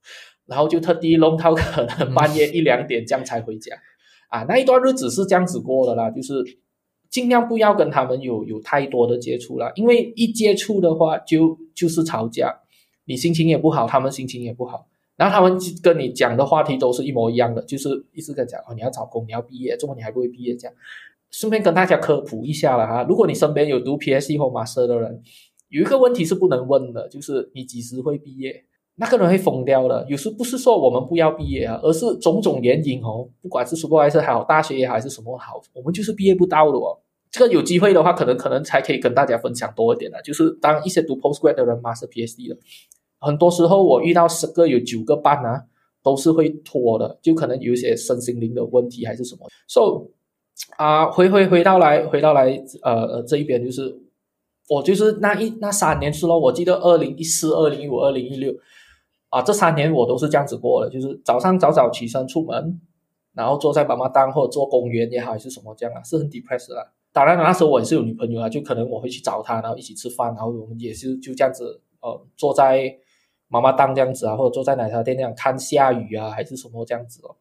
[0.45, 3.75] 然后就特地弄到可能半夜一两点这样才回家，
[4.29, 6.43] 啊那一段日子是这样子过的啦，就是
[7.09, 12.59] 尽量不要跟他们有有太多的接触了，因为一接触的话就就是吵架，
[13.05, 14.85] 你心情也不好，他们心情也不好。
[15.17, 20.55] 然后他们跟你讲的话题都是一模一样的，就是一直跟讲哦，你要找工，你要毕业，怎么你还不会毕业？
[20.55, 20.73] 这样，
[21.31, 23.03] 顺便跟大家科普一下了哈。
[23.09, 25.21] 如果你身边有读 PSE 或 Master 的人，
[25.69, 28.63] 有一个问题是不能问的，就是你几时会毕业？
[28.99, 30.05] 那个人会疯掉的。
[30.09, 36.99] 有时不是说我们不要毕业啊，而是种种原因哦，不管是 Supervisor 好，大学也好，还是什么好，我们就是毕业不到的哦。
[37.29, 42.57] 这个有机会的话，可能可能才可以跟大家分享多一点的，就是当一些读 Postgrad 的人，Master PSE 的。
[43.19, 45.63] 很多时候我遇到十个有九个半啊，
[46.03, 49.47] 都是会拖的，就可能有一些身心灵的问题还是什么。
[49.67, 50.07] So
[50.77, 53.99] 啊，回回回到来回到来呃这一边就是
[54.69, 58.53] 我就是那一那三年是咯，我记得二零一四、二零一五、二零一六
[59.29, 62.79] 啊，这三年我都是这样子过的，就是早上早早起身出门，
[63.33, 66.91] 然后坐在妈妈档或者坐公园也好还是什么这样啊，是很 depressed 啦。
[67.11, 72.97] 当然那时候我也是有女朋友啊，就可能我会去找她，然后一起吃饭，然后我们也是就这样子呃坐在。
[73.49, 77.35] 妈妈当这样子啊，或者坐在奶茶店那样看下雨啊，还是什么这样子哦。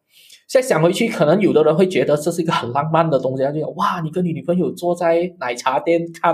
[0.47, 6.33] 现在想回去，可能有的人会觉得这是一个很浪漫的东西，他就哇，你跟你女朋友坐在奶茶店看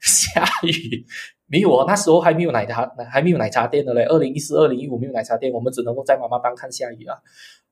[0.00, 1.04] 下雨。
[1.46, 4.04] 没有哦，那时候还没有奶茶，还没有奶茶店的嘞。
[4.04, 7.14] 二零一四、二零一五没有奶茶店，我们只能够在妈妈当看下雨啊，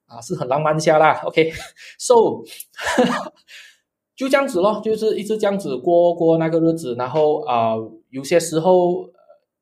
[0.07, 1.19] 啊，是很浪漫下啦。
[1.25, 2.15] OK，so
[4.15, 7.75] 就这样子咯，就是一直这样子过过那个日子，然后啊，
[8.11, 9.09] 有些时候。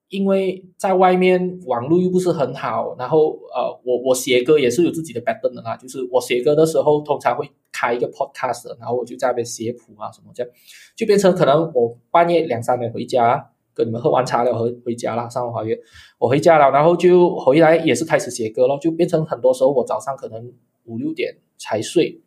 [0.08, 10.52] 因为在外面网络又不是很好，然后呃，我我写歌也是有自己的 pattern 的啦，就是我写歌的时候通常会开一个 podcast，然后我就在那边写谱啊什么这样，
[10.94, 15.76] 就变成可能我半夜两三点回家，跟你们喝完茶了回回家了，上完华乐，
[16.18, 20.52] 我回家了，然后就回来也是开始写歌咯，就变成很多时候我早上可能
[20.84, 22.22] 五六点才睡，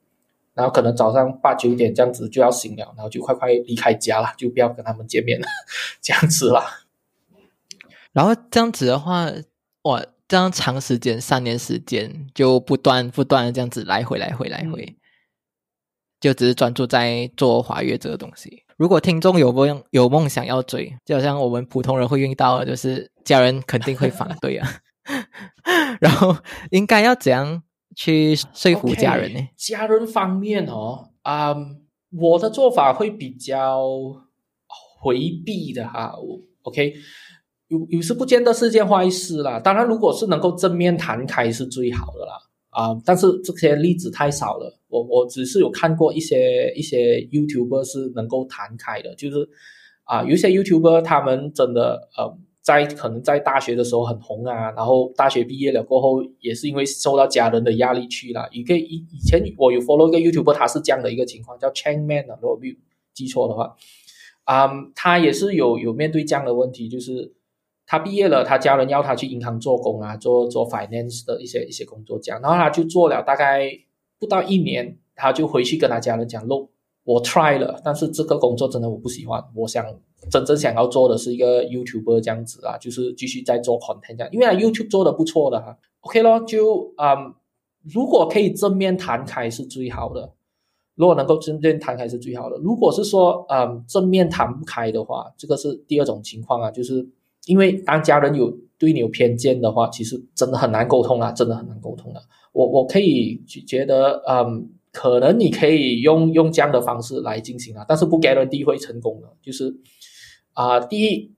[0.54, 5.48] 然后可能早上八九点这样子就要醒了，然后就快快离开家了，就不要跟他们见面了，
[6.04, 6.89] 这样子了。
[8.12, 9.28] 然后这样子的话，
[9.84, 14.98] 哇，这样长时间三年时间就不断不断的这样子来回来回来回，
[16.20, 18.64] 就只是专注在做华乐这个东西。
[18.78, 24.68] 如果听众有梦有梦想要追，就好像我们普通人会遇到的，就是家人肯定会反 对啊。
[26.00, 26.36] 然后
[26.72, 27.64] 应该要怎样
[27.96, 29.50] 去说服家人呢？
[29.56, 31.56] 家人方面哦，啊，
[32.12, 33.82] 我的做法会比较
[35.02, 36.14] 回避的哈。
[36.62, 36.94] OK。
[37.70, 42.34] 有有时不见得是件坏事啦，当然，如果是能够正面谈开是最好的啦，
[42.72, 44.76] 啊，但是这些例子太少了。
[44.88, 49.48] 我我只是有看过一些一些 YouTuber 是能够谈开的，就是
[50.04, 58.50] 啊，有些 YouTuber 他们真的呃，在可能在大学的时候很红啊，然后大学毕业了过后，也是因为受到家人的压力去了。
[58.52, 62.76] 以以以前我有 follow 一个 YouTuber，他是这样的一个情况，叫 Chang Man 啊，如果没有
[63.14, 63.76] 记错的话，
[64.46, 67.36] 啊，他也是有有面对这样的问题，就是。
[67.92, 73.68] 他毕业了，他家人要他去银行做工啊，做做 finance 的一些一些工作这样，然后他就做了大概
[74.20, 76.70] 不到一年，他就回去跟他家人讲：，喽，
[77.04, 79.44] 我 try 了，但是这个工作真的我不喜欢。
[79.56, 79.84] 我想
[80.30, 85.76] 真正想要做的是一个 YouTuber 这样子啊，就是继续在做 content 这样，因为 YouTube 做的不错的哈。
[86.02, 87.34] OK 咯，就嗯，
[87.92, 90.32] 如果可以正面谈开是最好的，
[90.94, 92.58] 如果能够正面谈开是最好的。
[92.58, 97.10] 如果是说嗯正面谈不开的话，这个是第二种情况啊，就是
[97.46, 102.22] 因为当家人有对你有偏见的话，其实真的很难沟通啊，真的很难沟通啊。
[102.52, 104.72] 我我可以觉得嗯。
[104.92, 109.32] 可能你可以用用这样的方式来进行啊，但是不 guarantee 会成功的。
[109.40, 109.72] 就是
[110.54, 111.32] 啊，第一，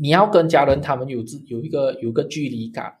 [0.00, 2.92] 你要跟家人他们有自有一个有个距离感。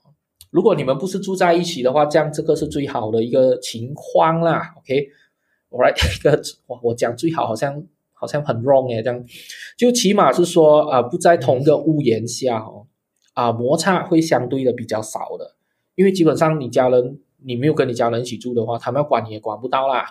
[0.50, 4.72] 如果你们不是住在一起的话，这样这个是最好的一个情况啦。
[4.78, 5.08] OK，
[5.70, 7.84] 我来 一个我我讲最好好像
[8.18, 9.24] 好像很 wrong 哎，这样
[9.78, 12.88] 就起码是说啊，不在同一个屋檐下哦，
[13.34, 15.54] 啊，摩擦会相对的比较少的，
[15.94, 17.20] 因为基本上你家人。
[17.44, 20.04] 你没有跟你家人一起住的话，他们要管你也管不到啦。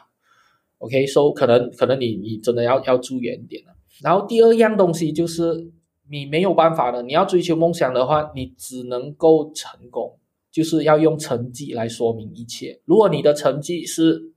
[0.78, 3.74] OK，so 可能可能你你真的要要住远一点了。
[4.02, 5.72] 然后第二样东西就是
[6.10, 10.18] 你没有办法的，你要追求梦想的话，你只能够成功，
[10.50, 12.80] 就是要用成绩来说明一切。
[12.86, 14.32] 如果你的成绩是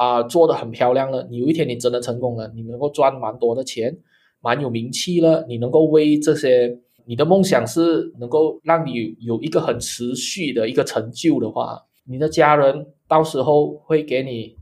[0.00, 3.94] 啊做的很漂亮了，你有一天你真的成功了，你能够赚蛮多的钱，
[4.40, 11.84] 蛮有名气了，你能够为这些你的梦想是能够让你有一个很持续的一个成就的话。
[12.06, 14.56] 你的家人到时候会给你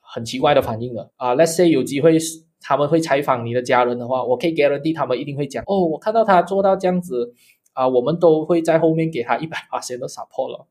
[0.00, 2.16] 很奇怪的反应的啊！Let's say 有机会
[2.62, 7.34] 他们会采访你的家人的话，我可以 guarantee 他们一定会讲哦，我看到他做到这样子
[7.74, 10.66] 啊，我们都会在后面给他一百 八千的 support 了。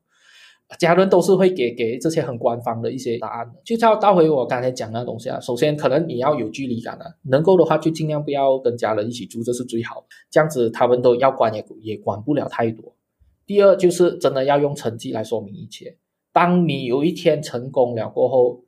[0.78, 3.60] 家人都是会给给这些很官方的一些答案的。
[3.64, 10.04] 就要倒回我刚才讲那东西啊，首先可能你要有距离感啊，能够的话就尽量不要跟家人一起住，这是最好。
[10.30, 12.94] 这样子他们都要管也也管不了太多。
[13.46, 15.96] 第二就是真的要用成绩来说明一切。
[16.32, 18.64] 当你有一天成功了过后，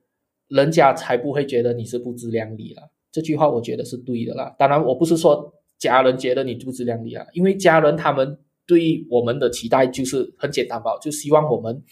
[0.46, 2.90] 人家才不会觉得你是不自量力了。
[3.10, 4.54] 这句话我觉得是对的啦。
[4.56, 11.82] 当然，我不是说家人觉得你不自量力啊，因为家人他们对我们的期待就是很简单吧，就希望我们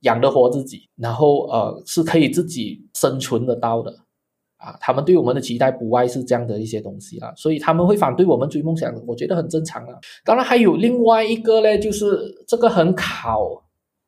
[0.00, 3.94] 养得活自己，然后呃是可以自己生存得到的
[4.56, 4.76] 啊。
[4.80, 9.94] 他们对我们的期待不外是这样的一些东西啊，所以他们会反对我们追梦想，我觉得很正常啊。
[10.24, 13.62] 当然，还有另外一个呢，就是这个很考。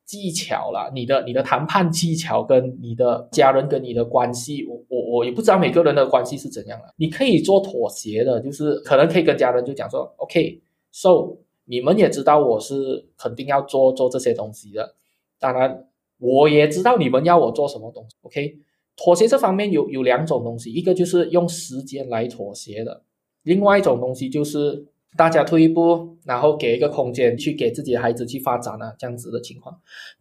[0.07, 6.93] 技巧啦，你的你的谈判技巧跟你的家人跟你的关系，我我我也不知道每个人的关系是怎样的。
[6.97, 11.35] 你可以做妥协的，就是可能可以跟家人就讲说，OK，so
[11.65, 14.95] 你们也知道我是肯定要做做这些东西的，
[15.39, 15.87] 当然
[16.19, 18.15] 我也知道你们要我做什么东西。
[18.21, 18.57] OK，
[18.95, 23.03] 妥协这方面有有两种东西，一个就是用时间来妥协的，
[23.43, 24.85] 另外一种东西就是。
[25.17, 29.73] 大家退一步，然后给一个空间去给自己的孩子去发展啊，这样子的情况。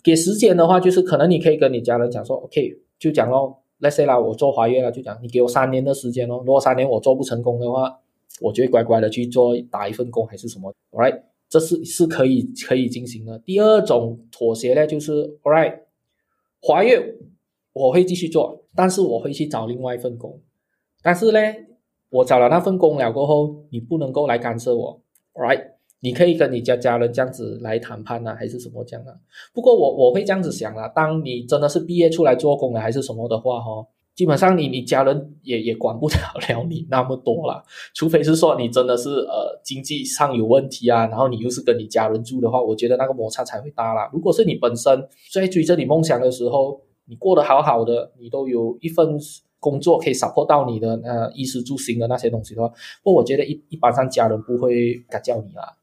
[0.05, 6.37] 给时间的话，就是可能你可以跟你家人讲说，OK，就讲哦，Let's say 啦，我做华月了，就讲你给我三年的时间哦。
[6.47, 7.99] 如果三年我做不成功的话，
[8.41, 11.23] 我就会乖乖的去做打一份工还是什么，Right？
[11.55, 13.39] 这是是可以可以进行的。
[13.39, 15.83] 第二种妥协呢，就是 Alright，
[16.61, 17.17] 华月
[17.73, 20.41] 我会继续做，但是我会去找另外一份工，
[21.03, 21.39] 但是呢。
[22.11, 25.65] 我找了那份工了过后，你不能够来干涉我 a l，right？
[25.99, 29.13] 你可以跟你家家人这样子来谈判啊，还是什么这样啊？
[29.53, 33.85] 不过我我会这样子想啊，当你真的是毕业出来做工了还是什么的话，哈，
[34.15, 36.15] 基本上你你家人也也管不了
[36.49, 44.09] 了你那么多了，除非是说你真的是呃经济上有问题啊，然后你又是跟你家人住的话，我觉得那个摩擦才会大啦。
[44.13, 49.19] 如果是你本身在追着你梦想的时候，你过得好好的，你都有一份。
[49.65, 52.71] 工作可以 support 到你的呃衣食住行的那些东西的话，
[53.03, 55.79] 不，我觉得一一般上家人不会敢叫你啦，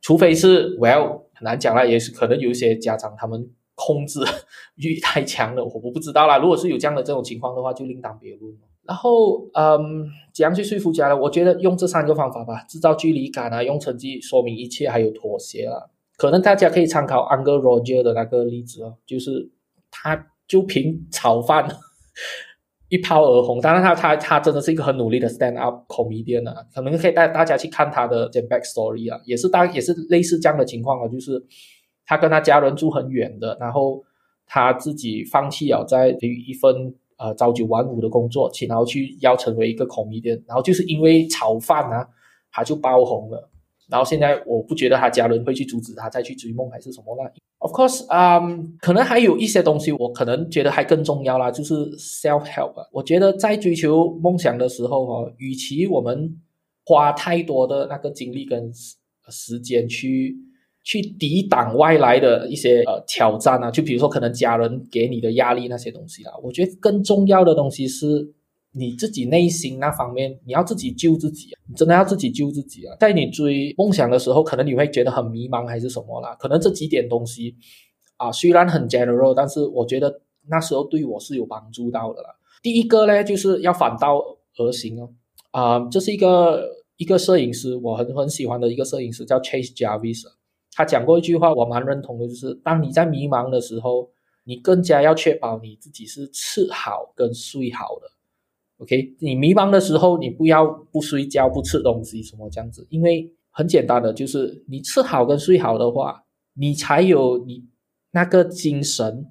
[0.00, 3.50] 除非是 well 很难讲啦，也是可能有一些家长他们
[3.86, 4.20] 控制
[4.76, 6.36] 欲太强了，我我不知道啦。
[6.36, 11.18] 如果是有这样的这种情况的话，就另当别论然后嗯，怎样去说服家人？
[11.18, 15.80] 我觉得用这三个方法吧，制造距离感啊，用成绩说明一切，还有妥协啊。
[16.16, 19.50] 可能大家可以参考 Uncle Roger 的那个例子哦，就是
[19.90, 21.66] 他就凭炒饭。
[22.90, 31.40] 一炮而红，当然他他他真的是一个很努力的 stand up comedian 啊，可能可以带大家去看他的这 back story 啊，也是大也是类似这样的情况啊，就是
[32.06, 34.02] 他跟他家人住很远的，然后
[34.46, 42.08] 他自己放弃了在一份呃朝九晚五的工作，然后去要成为一个 comedian，然后就是因为炒饭啊，
[42.50, 43.48] 他就爆红了。
[43.88, 47.28] 然后现在我不觉得他家人会去阻止他再去追梦还是什么啦。
[47.58, 52.74] Of course，嗯，可能还有一些东西我可能觉得还更重要啦，就是 self help。
[52.92, 56.40] 我觉得在追求梦想的时候哈，与其我们
[56.86, 58.72] 花太多的那个精力跟
[59.28, 60.36] 时间去
[60.90, 68.28] 去抵挡外来的一些呃挑战啊，就比如说可能家人给你的压力那些东西啦，我觉得更重要的东西是
[68.72, 72.96] 你自己内心那方面，你要自己救自己，啊你真的要自己救自己啊！
[72.98, 76.34] 在你追梦想的时候，可能你会觉得很迷茫，还是什么啦？
[76.40, 77.54] 可能这几点东西
[78.16, 82.30] 啊，虽然很 general，但是我觉得那时候对我是有帮助到的啦。
[82.64, 84.20] 第一个呢，就是要反道
[84.58, 85.08] 而行哦。
[85.52, 90.24] 啊，这是一个一个摄影师，我很很喜欢的一个摄影师，叫 Chase Jarvis。
[90.72, 94.10] 他讲过一句话，我蛮认同的，就是当你在迷茫的时候，
[94.44, 98.06] 你更加要确保你自己是吃好跟睡好的。
[98.78, 107.66] OK，你迷茫的时候，你不要不睡觉、不吃东西什么这样子，因为很简单的，就是你吃好跟睡好的话，你才有你
[108.12, 109.26] 那个精神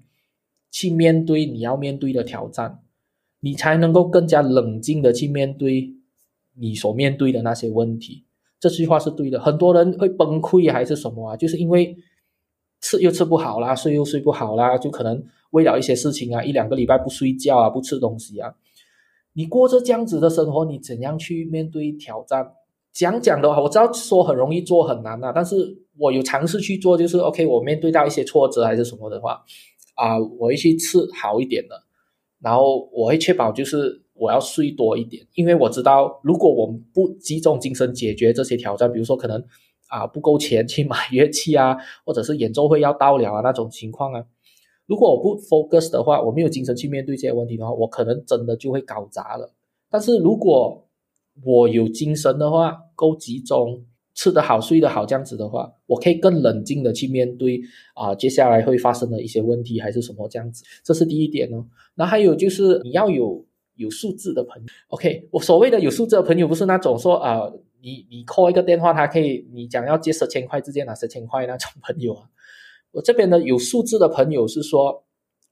[0.69, 2.83] 去面对你要面对的挑战，
[3.39, 5.95] 你才能够更加冷静的去面对
[6.53, 8.25] 你所面对的那些问题。
[8.59, 9.39] 这句话是对的。
[9.39, 11.37] 很多人会崩溃还是什么啊？
[11.37, 11.95] 就是因为
[12.81, 18.53] 吃又吃不好啦，睡又睡不好啦，就可能为了一些事情啊，一两个礼拜不睡觉啊，不吃东西啊。
[19.33, 22.53] 你过着这样子的生活，你怎样去面对挑战？
[22.91, 25.55] 讲讲的话，我知道说很容易做很难啊，但是
[25.97, 29.41] 我有尝试去做，就是 OK，我面对到一些挫折还是什么的话，
[29.95, 31.75] 啊，我会去吃好一点的，
[32.41, 39.43] 然后我会确保就是我要睡多一点，因为我知道如果我不集中精神解决这些挑战，比如说可能
[39.87, 44.23] 啊不够钱去买乐器啊，或者是演奏会要到了啊那种情况啊。
[44.85, 49.53] 如果我不 focus 的话，我没有精神去面对这些问题的话，我可能真的就会搞砸了。
[49.89, 50.87] 但是如果
[51.43, 57.61] 我有精神的话，够集中，吃得好，睡得好，这样子的话，我可以更冷静的去面对
[57.93, 61.65] 啊，接下来会发生的一些问题还是什么这样子，这是第一点哦。
[61.95, 63.45] 那还有就是你要有
[63.79, 64.67] 有素质的朋友。
[64.89, 67.51] OK，我所谓的有素质的朋友，不是那种说啊，
[67.81, 72.29] 你你 call 一个电话，他可以你讲要借十千块，直接拿十千块那种朋友啊。
[72.91, 75.03] 我这边的有素质的朋友是说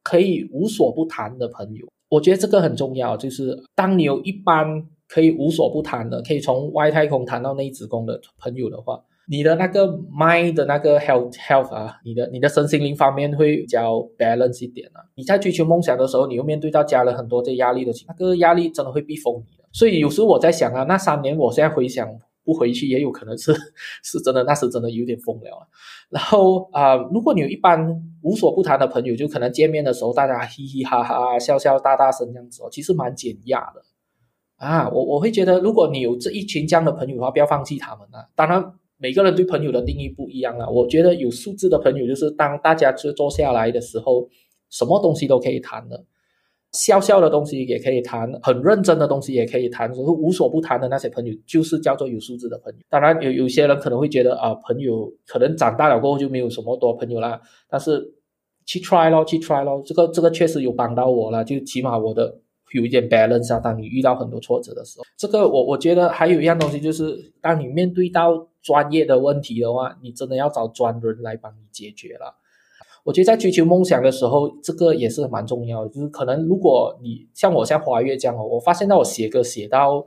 [0.03, 3.15] 可以无所不谈的朋友，我觉得这个很重要。
[3.15, 15.03] 就是当你有一般可以无所不谈的，可以从外太空谈到内子宫的朋友的话，你的那个 mind 的那个 health health 啊，你的你的身心灵方面会比较 balance 一点啊。
[15.15, 19.63] 你在追求梦想的时候，你又面对到家人很多这压力的情，那个压力真的会逼疯你的。
[19.71, 22.07] 所以有时候我在想啊，那三年我现在回想。
[22.47, 23.53] 不回去也有可能是
[24.05, 25.67] 是真的，那时真的有点疯了啊。
[26.09, 33.81] 然后啊，如果你有一般无所不谈的朋友，就可能见面的时候大家嘻嘻哈哈、笑笑大大声这样子哦，其实蛮减压的
[34.65, 34.87] 啊。
[34.87, 38.29] 我我会觉得，如果你有这一群这样的朋友的话，不要放弃他们啊。
[38.33, 38.63] 当然，
[38.97, 40.69] 每个人对朋友的定义不一样啊。
[40.69, 44.27] 我觉得有素质的朋友，就是当大家就坐下来的时候，
[44.69, 46.05] 什么东西都可以谈的。
[46.73, 52.79] 笑笑的东西也可以谈，很认真的东西也可以谈，就是无所不谈的那些朋友，就是叫做有素质的朋友。
[52.89, 57.39] 当然，有有些人可能会觉得啊，朋友可能长大了过后就没有什么多朋友啦。
[57.69, 58.13] 但是
[58.65, 62.37] 去 try 咯，去 try 咯，这个这个确实有帮到我了，就起码我的
[62.73, 63.59] 有一点 balance 啊。
[63.59, 72.35] 当你遇到很多挫折的时候，这个我我觉得还有一样东西就是，当你面对到专业的问题的话，你真的要找专人来帮你解决了。
[73.05, 75.89] 我觉得在追求梦想的时候，这个也是蛮重要的。
[75.89, 80.05] 就是可能如果你像我像华月这样哦，我发现到我写歌写到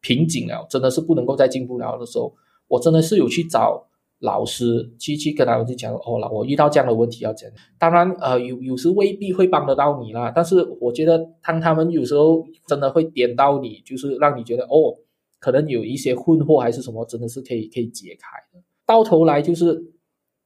[0.00, 2.34] 瓶颈了，真的是不能够再进步了的时候，
[2.66, 3.86] 我真的是有去找
[4.18, 7.56] 老师去去跟他们去讲哦，了我遇到这样的问题要怎样。
[7.78, 14.98] 当然呃，有有时未必会帮得到你啦，但是我觉得当他们有时候真的会点到你，就是让你觉得哦，
[15.42, 18.64] 可能有一些困惑还是什么，真的是可以可以解开的。
[18.86, 19.90] 到头来就是。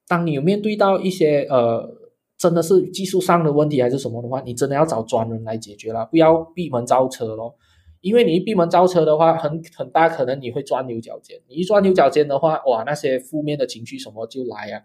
[0.09, 1.84] 当你有面对到一些呃，
[2.38, 7.57] 真的是技术上的问题还是什么的话，你真的要找专人来解决了，不要闭门造车咯。
[8.03, 11.36] 因为你一闭门造车的话，很很大可能你会钻牛角尖。
[11.49, 14.80] 你一钻牛角尖的话，哇，那些负面的情绪什么就来啊。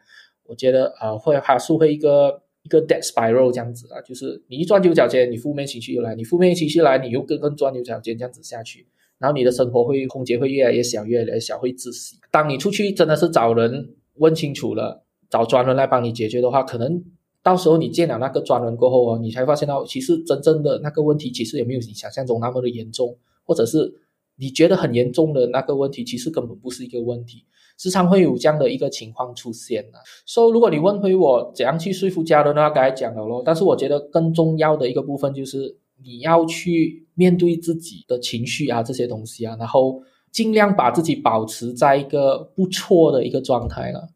[0.45, 8.88] 我觉得呃，会还是会一个一个 dead spiral 这样子啊，就是你一钻牛角尖，你负面情绪又来，你负面情绪来，你又跟跟钻牛角尖这样子下去，
[9.22, 12.17] 然后你的生活会空间会越来越小，越来越小，会窒息。
[12.32, 15.05] 当你出去真的是找人问清楚了。
[15.30, 17.01] 找专人来帮你解决的话，可能
[17.41, 23.15] 到时候你见了那个专人过后哦，你才发现到其实真正的那个问题其实也没有你想象中那么的严重，
[23.45, 23.89] 或者是
[24.36, 27.45] 你觉得很严重的那个问题，其实根本不是一个问题，
[27.78, 29.99] 时常会有这样的一个情况出现呢。
[30.26, 33.41] 所以如果你问回我怎样去说服家人的话，刚才讲了咯。
[33.45, 44.10] 但是我觉得更重要的一个部分就是你要去面对自己的情绪啊这些东西啊，然后尽量把自己保持在一个不错的一个状态了。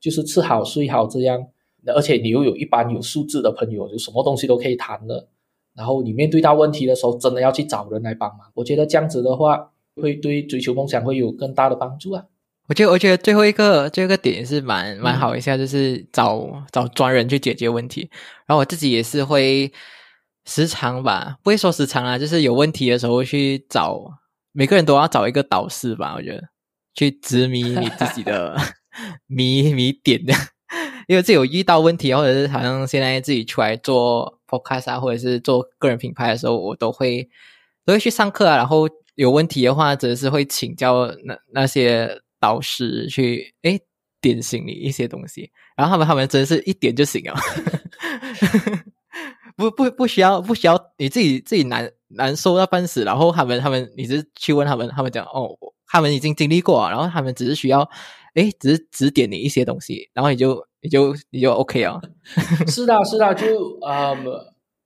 [0.00, 1.44] 就是吃好睡好这样，
[1.86, 5.26] 而且你又有一般有素质的朋友，就什么东西都可以谈的。
[5.74, 8.46] 然后你面对到问题的时候，真的要去找人来帮忙。
[8.54, 12.24] 我觉得这样子的话，会对追求梦想会有更大的帮助啊。
[12.68, 18.08] 我觉得，我觉得最后一个最后一个点是蛮蛮好一下，就是找找专人去解决问题。
[18.46, 19.72] 然后我自己也是会
[20.48, 24.02] 时常吧，不会说时常啊，就是有问题的时候去找，
[24.52, 26.42] 每个人都要找一个导师吧，我觉得
[26.94, 28.58] 去执迷你自己的
[29.28, 30.32] 迷迷点的，
[31.06, 37.28] 因为自己有遇到问题，或者是好像现在自己出来做 podcast 啊，或者是做个人品牌的时候，我都会
[37.84, 43.78] 都会去上课啊，然后有问题的话，只是会请教那那些导师去诶
[44.22, 47.34] 点醒你一些东西，然后他们他们真的是一点就行了。
[49.58, 55.50] 不不不需要不需要你自己自己难难受到半死，然后他们他们你是去问他们，他们讲哦，
[55.88, 57.80] 他们已经经历过，然后他们只是需要
[58.34, 62.00] 哎，只是指点你一些东西，然后你就你就你就 OK 啊。
[62.70, 64.16] 是的，是的，就呃，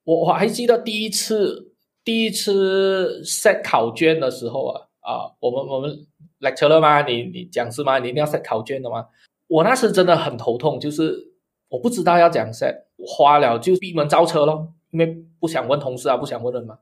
[0.04, 6.06] 我我还记得第一次第一次 set 考卷的时候啊啊，我们我们
[6.40, 7.02] lecture 了吗？
[7.02, 7.98] 你你讲是吗？
[7.98, 9.04] 你一定要 set 考卷的吗？
[9.48, 11.31] 我那时真的很头痛，就是
[11.72, 12.84] 我不知道要讲 set。
[13.04, 16.78] 花了就闭门造车咯，因为不想问同事啊，不想问人嘛。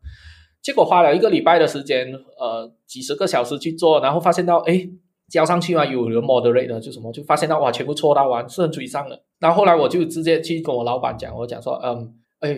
[0.61, 4.87] 结果花了一个礼拜的时间，呃，几十个小时去做，然后发现到，哎，
[5.31, 9.19] 交上去嘛，有人 moderate 就什么，就发现到哇，全部错到完，是很沮丧的。
[9.39, 12.55] 然后后来我就直接去跟我老板讲，我讲说，嗯，哎，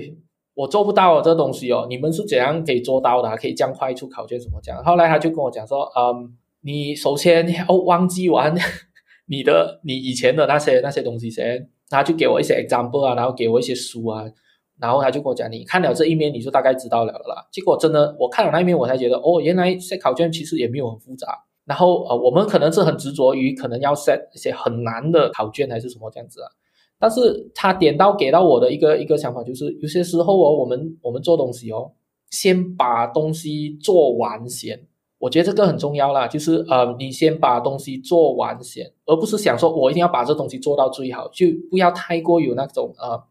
[0.54, 3.36] 我做不到这东西哦，你们是怎样可以做到的？
[3.36, 4.82] 可以这样快出考卷怎么讲？
[4.82, 8.52] 后来他就跟我讲说，嗯，你首先要忘记完
[9.30, 11.68] 你的你以前的那些那些东西先。
[11.92, 14.24] 他就给我一些 example 啊，然后给我一些书啊，
[14.80, 17.46] 然后他就跟我讲，你看了这一面，你就大概知道了啦。
[17.52, 21.38] 结果真的，我看了那一面，我才觉得，哦，原来这考卷其实也没有很复杂。
[21.64, 26.48] 然后呃，我们可能是很执着于可能要 set 一些很难的考卷还是什么这样子啊。
[26.98, 31.92] 但是他点到给到我的一个一个想法就是，有些时候哦，我们我们做东西哦，
[32.30, 34.88] 先把东西做完先。
[35.22, 43.22] 我觉得这个很重要啦，就是呃，你先把东西做完先，而不是想说我一定要把这东西做到最好，就不要太过有那种呃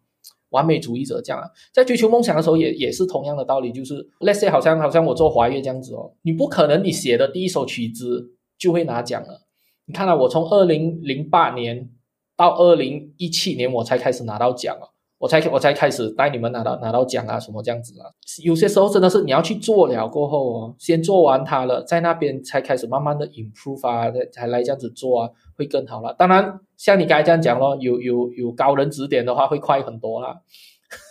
[0.51, 1.49] 完美主义者这样啊。
[1.73, 9.41] 在追求梦想的时候，也也是同样的道理，就是 let's say 好像好像我做华乐这样子哦，你不可能你写的第一首曲子就会拿奖了。
[9.85, 11.89] 你看到我从二零零八年
[12.37, 14.90] 到二零一七年，我才开始拿到奖啊。
[15.21, 18.09] 我才我才开始带你们拿到拿到奖啊什么这样子啊，
[18.43, 26.11] 有些时候真的是你要去做了过后哦，先做完它了，在那边才开始慢慢的 improve 啊，才来这样子做啊，会更好了。
[26.17, 30.41] 当然，像你刚才这样讲咯，有有有高人指点的话，会快很多啦。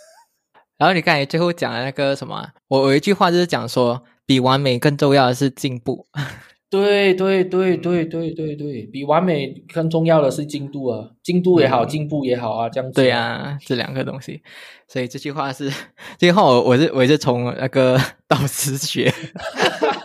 [0.77, 6.07] 然后你刚才最后讲的那个什么，我有一句话就是讲说，比完美更重要的是进步。
[6.71, 12.95] 对对对对对对对，比完美更重要的是进度啊，进度也好，进步也好啊，这样子。
[12.95, 14.41] 对啊，这两个东西。
[14.87, 15.69] 所以这句话是，
[16.17, 19.13] 这句话我我是我是从那个 导师学，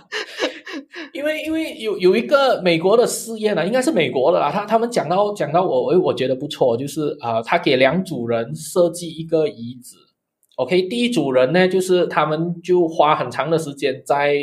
[1.14, 9.94] 因为因为有有一个美国的试验啊，应该是美国的啦，他他们讲到讲到我我我觉得不错，就是啊，他给两组人设计一个椅子
[10.56, 14.34] ，OK，第一组人呢，就是他们就花很长的时间在。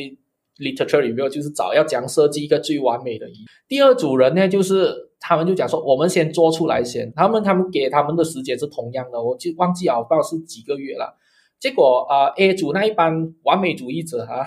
[0.57, 3.45] Literature 里面就是找要讲设计一个最完美的衣。
[3.67, 7.11] 第二组人呢，就是他们就讲说，我们先做出来先。
[7.15, 11.17] 他们他们给他们的时间是同样的，我就忘记啊，不知道是几个月了。
[11.59, 14.45] 结果啊，A 组那一班完美主义者哈，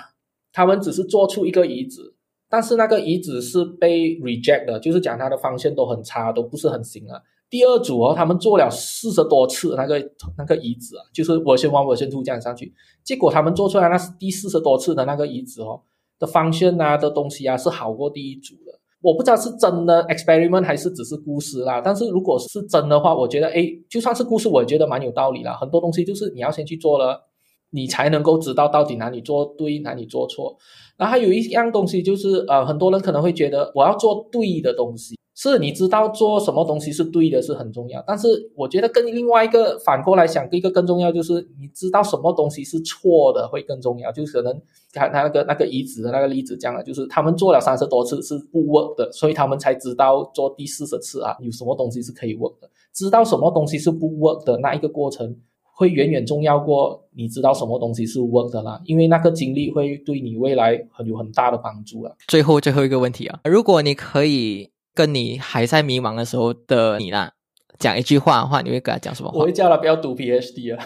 [0.52, 2.14] 他们只是做出一个椅子，
[2.48, 7.20] 但是那个椅子是被 reject 的，就是讲它的方向都很差，都不是很行啊。
[7.48, 15.82] 第二组哦，他们做了四十多次那个那个椅子啊，就是我先往我先突这样上去，结果他们做出来那是第四十多次的那个椅子哦。
[16.18, 21.80] 的方向啊的东西啊是好过第一组的，我不知道是真的 experiment 还是只是故事啦。
[21.80, 25.52] 但是如果是真的话，我觉得诶，就算是故事，我也觉得蛮有道理啦。
[25.52, 27.28] 很多东西就是你要先去做了，
[27.70, 30.56] 你才能够知道到底哪里做对，哪里做错。
[30.96, 35.14] 然后还有一样东西就是，呃，很多人可能会觉得我要做对的东西。
[35.38, 38.02] 是你知道做什么东西是对的，是很重要。
[38.06, 38.26] 但是
[38.56, 44.10] 我觉得跟另外一个反过来想，一个更重要就是你知道什么东西是错的会更重要。
[44.10, 44.58] 就是可能
[44.94, 52.70] 他他那个那个遗址的那个例子讲了，就是他们做了三十多次是不 work 的，所以他们才知道做第四十次啊有什么东西是可以 work 的。
[52.94, 55.36] 知道什么东西是不 work 的那一个过程，
[55.74, 62.12] 会远远重要过你知道什么东西是 work 的啦，因为那个经历会对你未来很有很大的帮助啊。
[62.26, 64.70] 最后最后一个问题啊，如果你可以。
[64.96, 67.30] 跟你还在迷茫的时候的你啦，
[67.78, 69.30] 讲一句话的话，你会跟他讲什么？
[69.34, 70.82] 我会叫他不要读 PhD 啊，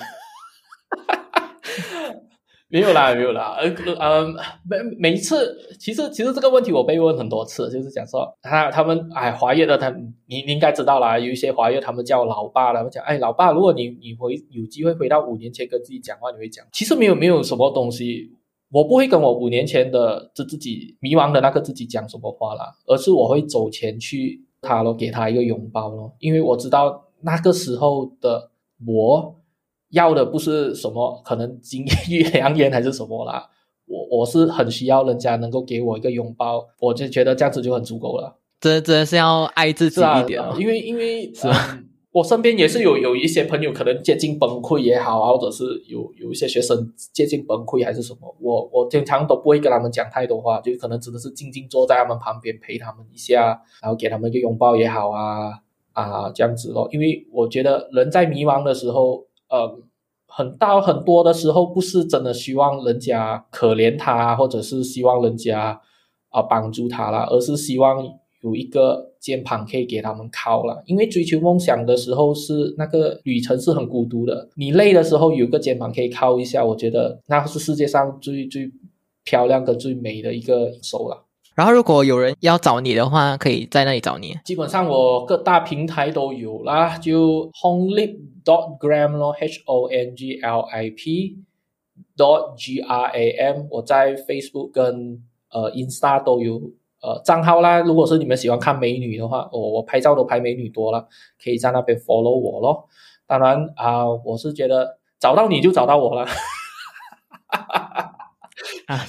[2.68, 4.26] 没有啦，没有啦，呃呃，
[4.68, 9.88] 每每一次，其实其实这个问题我被问很多次，就是讲说他他们哎华业的他，
[10.26, 18.39] 你你应该知道啦，有一些华业他们叫老爸了，我讲哎老爸，如果你你回有机会回到五年前跟自己讲话，你会讲，其实没有没有什么东西。
[18.72, 28.50] 我不会跟我五年前的自自己迷茫的那个自己讲什么话啦，而是我会走前去他咯，给他一个拥抱咯，因为我知道那个时候的
[28.86, 29.34] 我
[29.90, 33.48] 要的不是什么可能金玉良言还是什么啦，
[33.86, 38.36] 我我是很需要人家能够给我一个拥抱，我就觉得这样子就很足够了。
[38.60, 41.48] 真真的是要爱自己一点，因为因为 是
[42.12, 55.52] 我身边也是有有一些朋友可能接近崩溃也好啊，或者是有有一些学生接近崩溃还是什么，我我经常都不会跟他们讲太多话，就可能真的是静静坐在他们旁边陪他们一下，然后给他们一个拥抱也好啊
[55.92, 56.88] 啊这样子咯。
[56.90, 59.78] 因为我觉得人在迷茫的时候，呃，
[60.26, 65.80] 很大很多的时候不是真的希望人家可怜他，或者是希望人家
[66.30, 68.04] 啊帮助他啦，而是希望。
[68.42, 74.48] 有一个肩膀可以给他们靠了，因为追求梦想的时候是那个旅程是很孤独的。
[74.56, 78.72] 你累的时候有个肩膀可以靠一下，我觉得那是世界上最最
[79.22, 81.26] 漂亮跟最美的一个手了。
[81.54, 84.34] 然后如果有人要找你的话，可以在那里找你。
[84.42, 91.36] 基本上我各大平台都有啦，就 honglip dot gram 咯，h o n g l i p
[92.16, 93.66] dot g r a m。
[93.70, 96.72] 我在 Facebook 跟呃 Insta 都有。
[97.02, 101.08] 呃，账号啦，如果是你们喜欢看美女的话，我我拍照都拍美女多了，
[101.42, 102.88] 可以在那边 follow 我咯。
[103.26, 106.26] 当然啊，我是觉得找到你就找到我了。
[108.86, 109.06] 啊，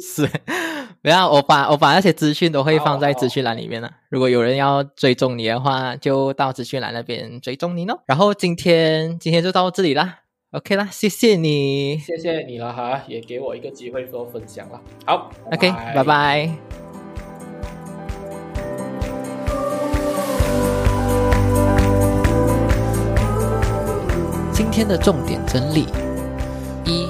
[0.00, 0.28] 是，
[1.00, 3.90] 不要我把我把那些资讯都会放在资讯栏里面了。
[4.10, 8.02] 如果有人要追踪你的话，就到资讯栏那边追踪你咯。
[8.06, 10.18] 然后今天今天就到这里啦
[10.50, 14.80] ，OK 啦，谢谢你，谢谢你了哈，也给我一个机会做分享了。
[15.06, 16.89] 好，OK，拜拜。
[24.72, 25.84] 今天的重点整理：
[26.84, 27.08] 一，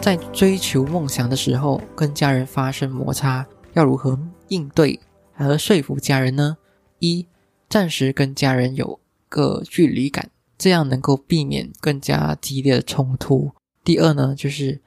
[0.00, 4.16] 在追求梦想的时候，跟家人发生摩擦，要如何
[4.48, 5.00] 应对
[5.32, 6.56] 和说服家人呢？
[7.00, 7.26] 一，
[7.68, 13.50] 暂时跟家人有个距离感，这样能够避免更加激烈的冲突。
[13.82, 14.80] 第二呢，就是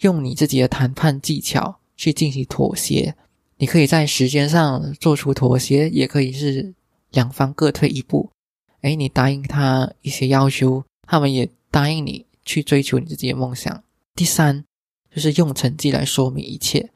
[0.00, 3.14] 用你自己的谈判技巧去进行妥协。
[3.56, 6.74] 你可以在时间上做出妥协，也可以是
[7.10, 8.28] 两方各退一步。
[8.82, 10.84] 哎，你答应他一些要求。
[11.12, 13.84] 他们也答应你去追求你自己的梦想。
[14.14, 14.64] 第三，
[15.14, 16.90] 就是用成绩来说明一切。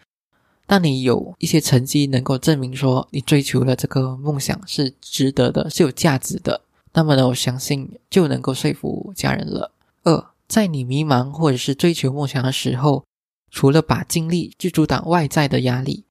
[0.66, 6.62] 当你有一些成绩能够证明说你追求的这个梦想是值得的，是有价值的，
[6.94, 9.70] 那么呢，我相信就能够说服家人了。
[10.04, 13.04] 二，在你迷茫或者是追求梦想的时候，
[13.50, 16.06] 除了把精力去阻挡外在的压力，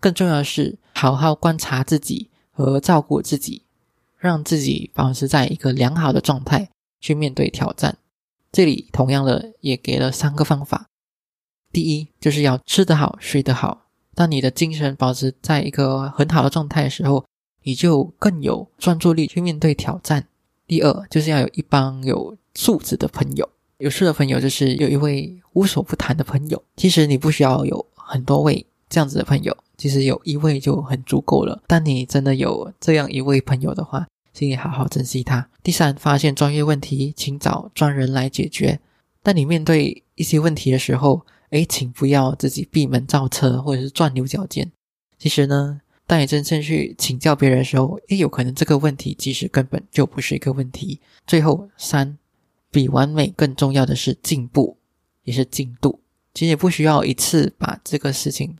[0.00, 3.64] 更重要的是好好观察自己和照顾自己，
[4.16, 6.70] 让自己保持在一个良好的状态。
[7.00, 7.96] 去面对挑战，
[8.52, 10.88] 这里同样的也给了三个方法。
[11.72, 13.86] 第一，就是要吃得好、睡得好。
[14.14, 17.24] 当你的精神保持在一个很好的状态的时候，
[17.62, 20.26] 你就更有专注力去面对挑战。
[20.66, 23.48] 第二，就是要有一帮有素质的朋友。
[23.78, 26.62] 有素质的朋友就是有一位无所不谈的朋友。
[26.76, 31.62] 其实你不需要有很多位这样子的朋友，其实有一位就很足够了。
[31.66, 35.48] 当你真的有这样一位朋友的话，请你好好珍惜它。
[35.62, 38.80] 第三，发现专业问题，请找专人来解决。
[39.22, 44.70] 当你面对一些问题的时候，哎，请不要自己闭门造车或者是钻牛角尖。
[45.18, 51.00] 其实呢，当你真正去请教别人的时候，诶，有可能这个问题其实根本就不是一个问题。
[51.26, 52.16] 最后，三，
[52.70, 54.78] 比完美更重要的是进步，
[55.24, 56.00] 也是进度。
[56.32, 58.56] 其实也不需要一次把这个事情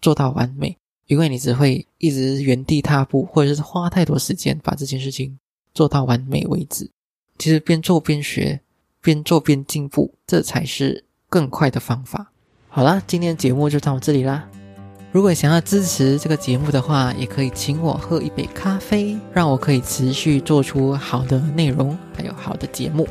[0.00, 0.76] 做到完美。
[1.10, 5.36] 因为你只会一直原地踏步，或者是花太多时间把这件事情
[5.74, 6.88] 做到完美为止。
[7.36, 8.60] 其实边做边学，
[9.00, 12.30] 边做边进步，这才是更快的方法。
[12.68, 14.48] 好啦，今天节目就到这里啦。
[15.10, 23.08] 如果想要支持这个节目的话，也可以请我喝一杯咖啡，让我可以持续做出好的内容，还有好的节目。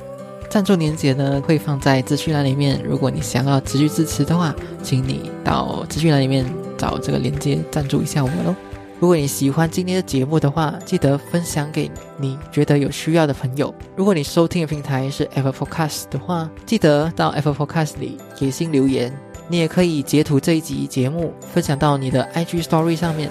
[0.49, 2.81] 赞助链接呢会放在资讯栏里面。
[2.81, 6.68] 如果你想要持续支持的话，请你到资讯栏里面。
[6.79, 8.55] 找这个链接赞助一下我们喽！
[8.99, 13.73] 如果你喜欢今天的节目的话，记得分享给你觉得有需要的朋友。
[13.95, 19.13] 如果你收听的平台是 Apple Podcast 的话，记得到 Apple Podcast 里给心留言。
[19.47, 23.29] 你也可以截图这一集节目分享到你的 IG Story 上面，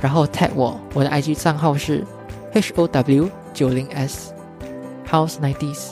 [0.00, 2.04] 然后 tag 我，我的 IG 账号是
[2.52, 4.32] H O W 九零 S
[5.10, 5.90] House Nineties。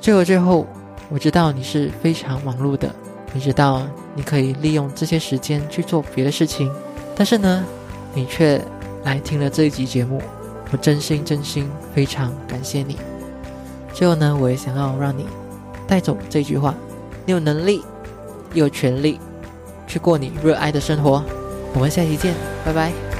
[0.00, 0.66] 最后最后，
[1.10, 2.94] 我知道你是非常忙碌的。
[3.34, 3.82] 你知道
[4.14, 6.70] 你可以利用这些时间去做别的事情，
[7.16, 7.64] 但是呢，
[8.14, 8.60] 你却
[9.04, 10.20] 来听了这一集节目，
[10.70, 12.96] 我真心真心非常感谢你。
[13.92, 15.26] 最后呢，我也想要让你
[15.86, 16.74] 带走这句话：
[17.26, 17.82] 你有能力，
[18.54, 19.18] 有权利
[19.86, 21.22] 去过你热爱的生活。
[21.74, 22.34] 我们下期见，
[22.64, 23.11] 拜拜。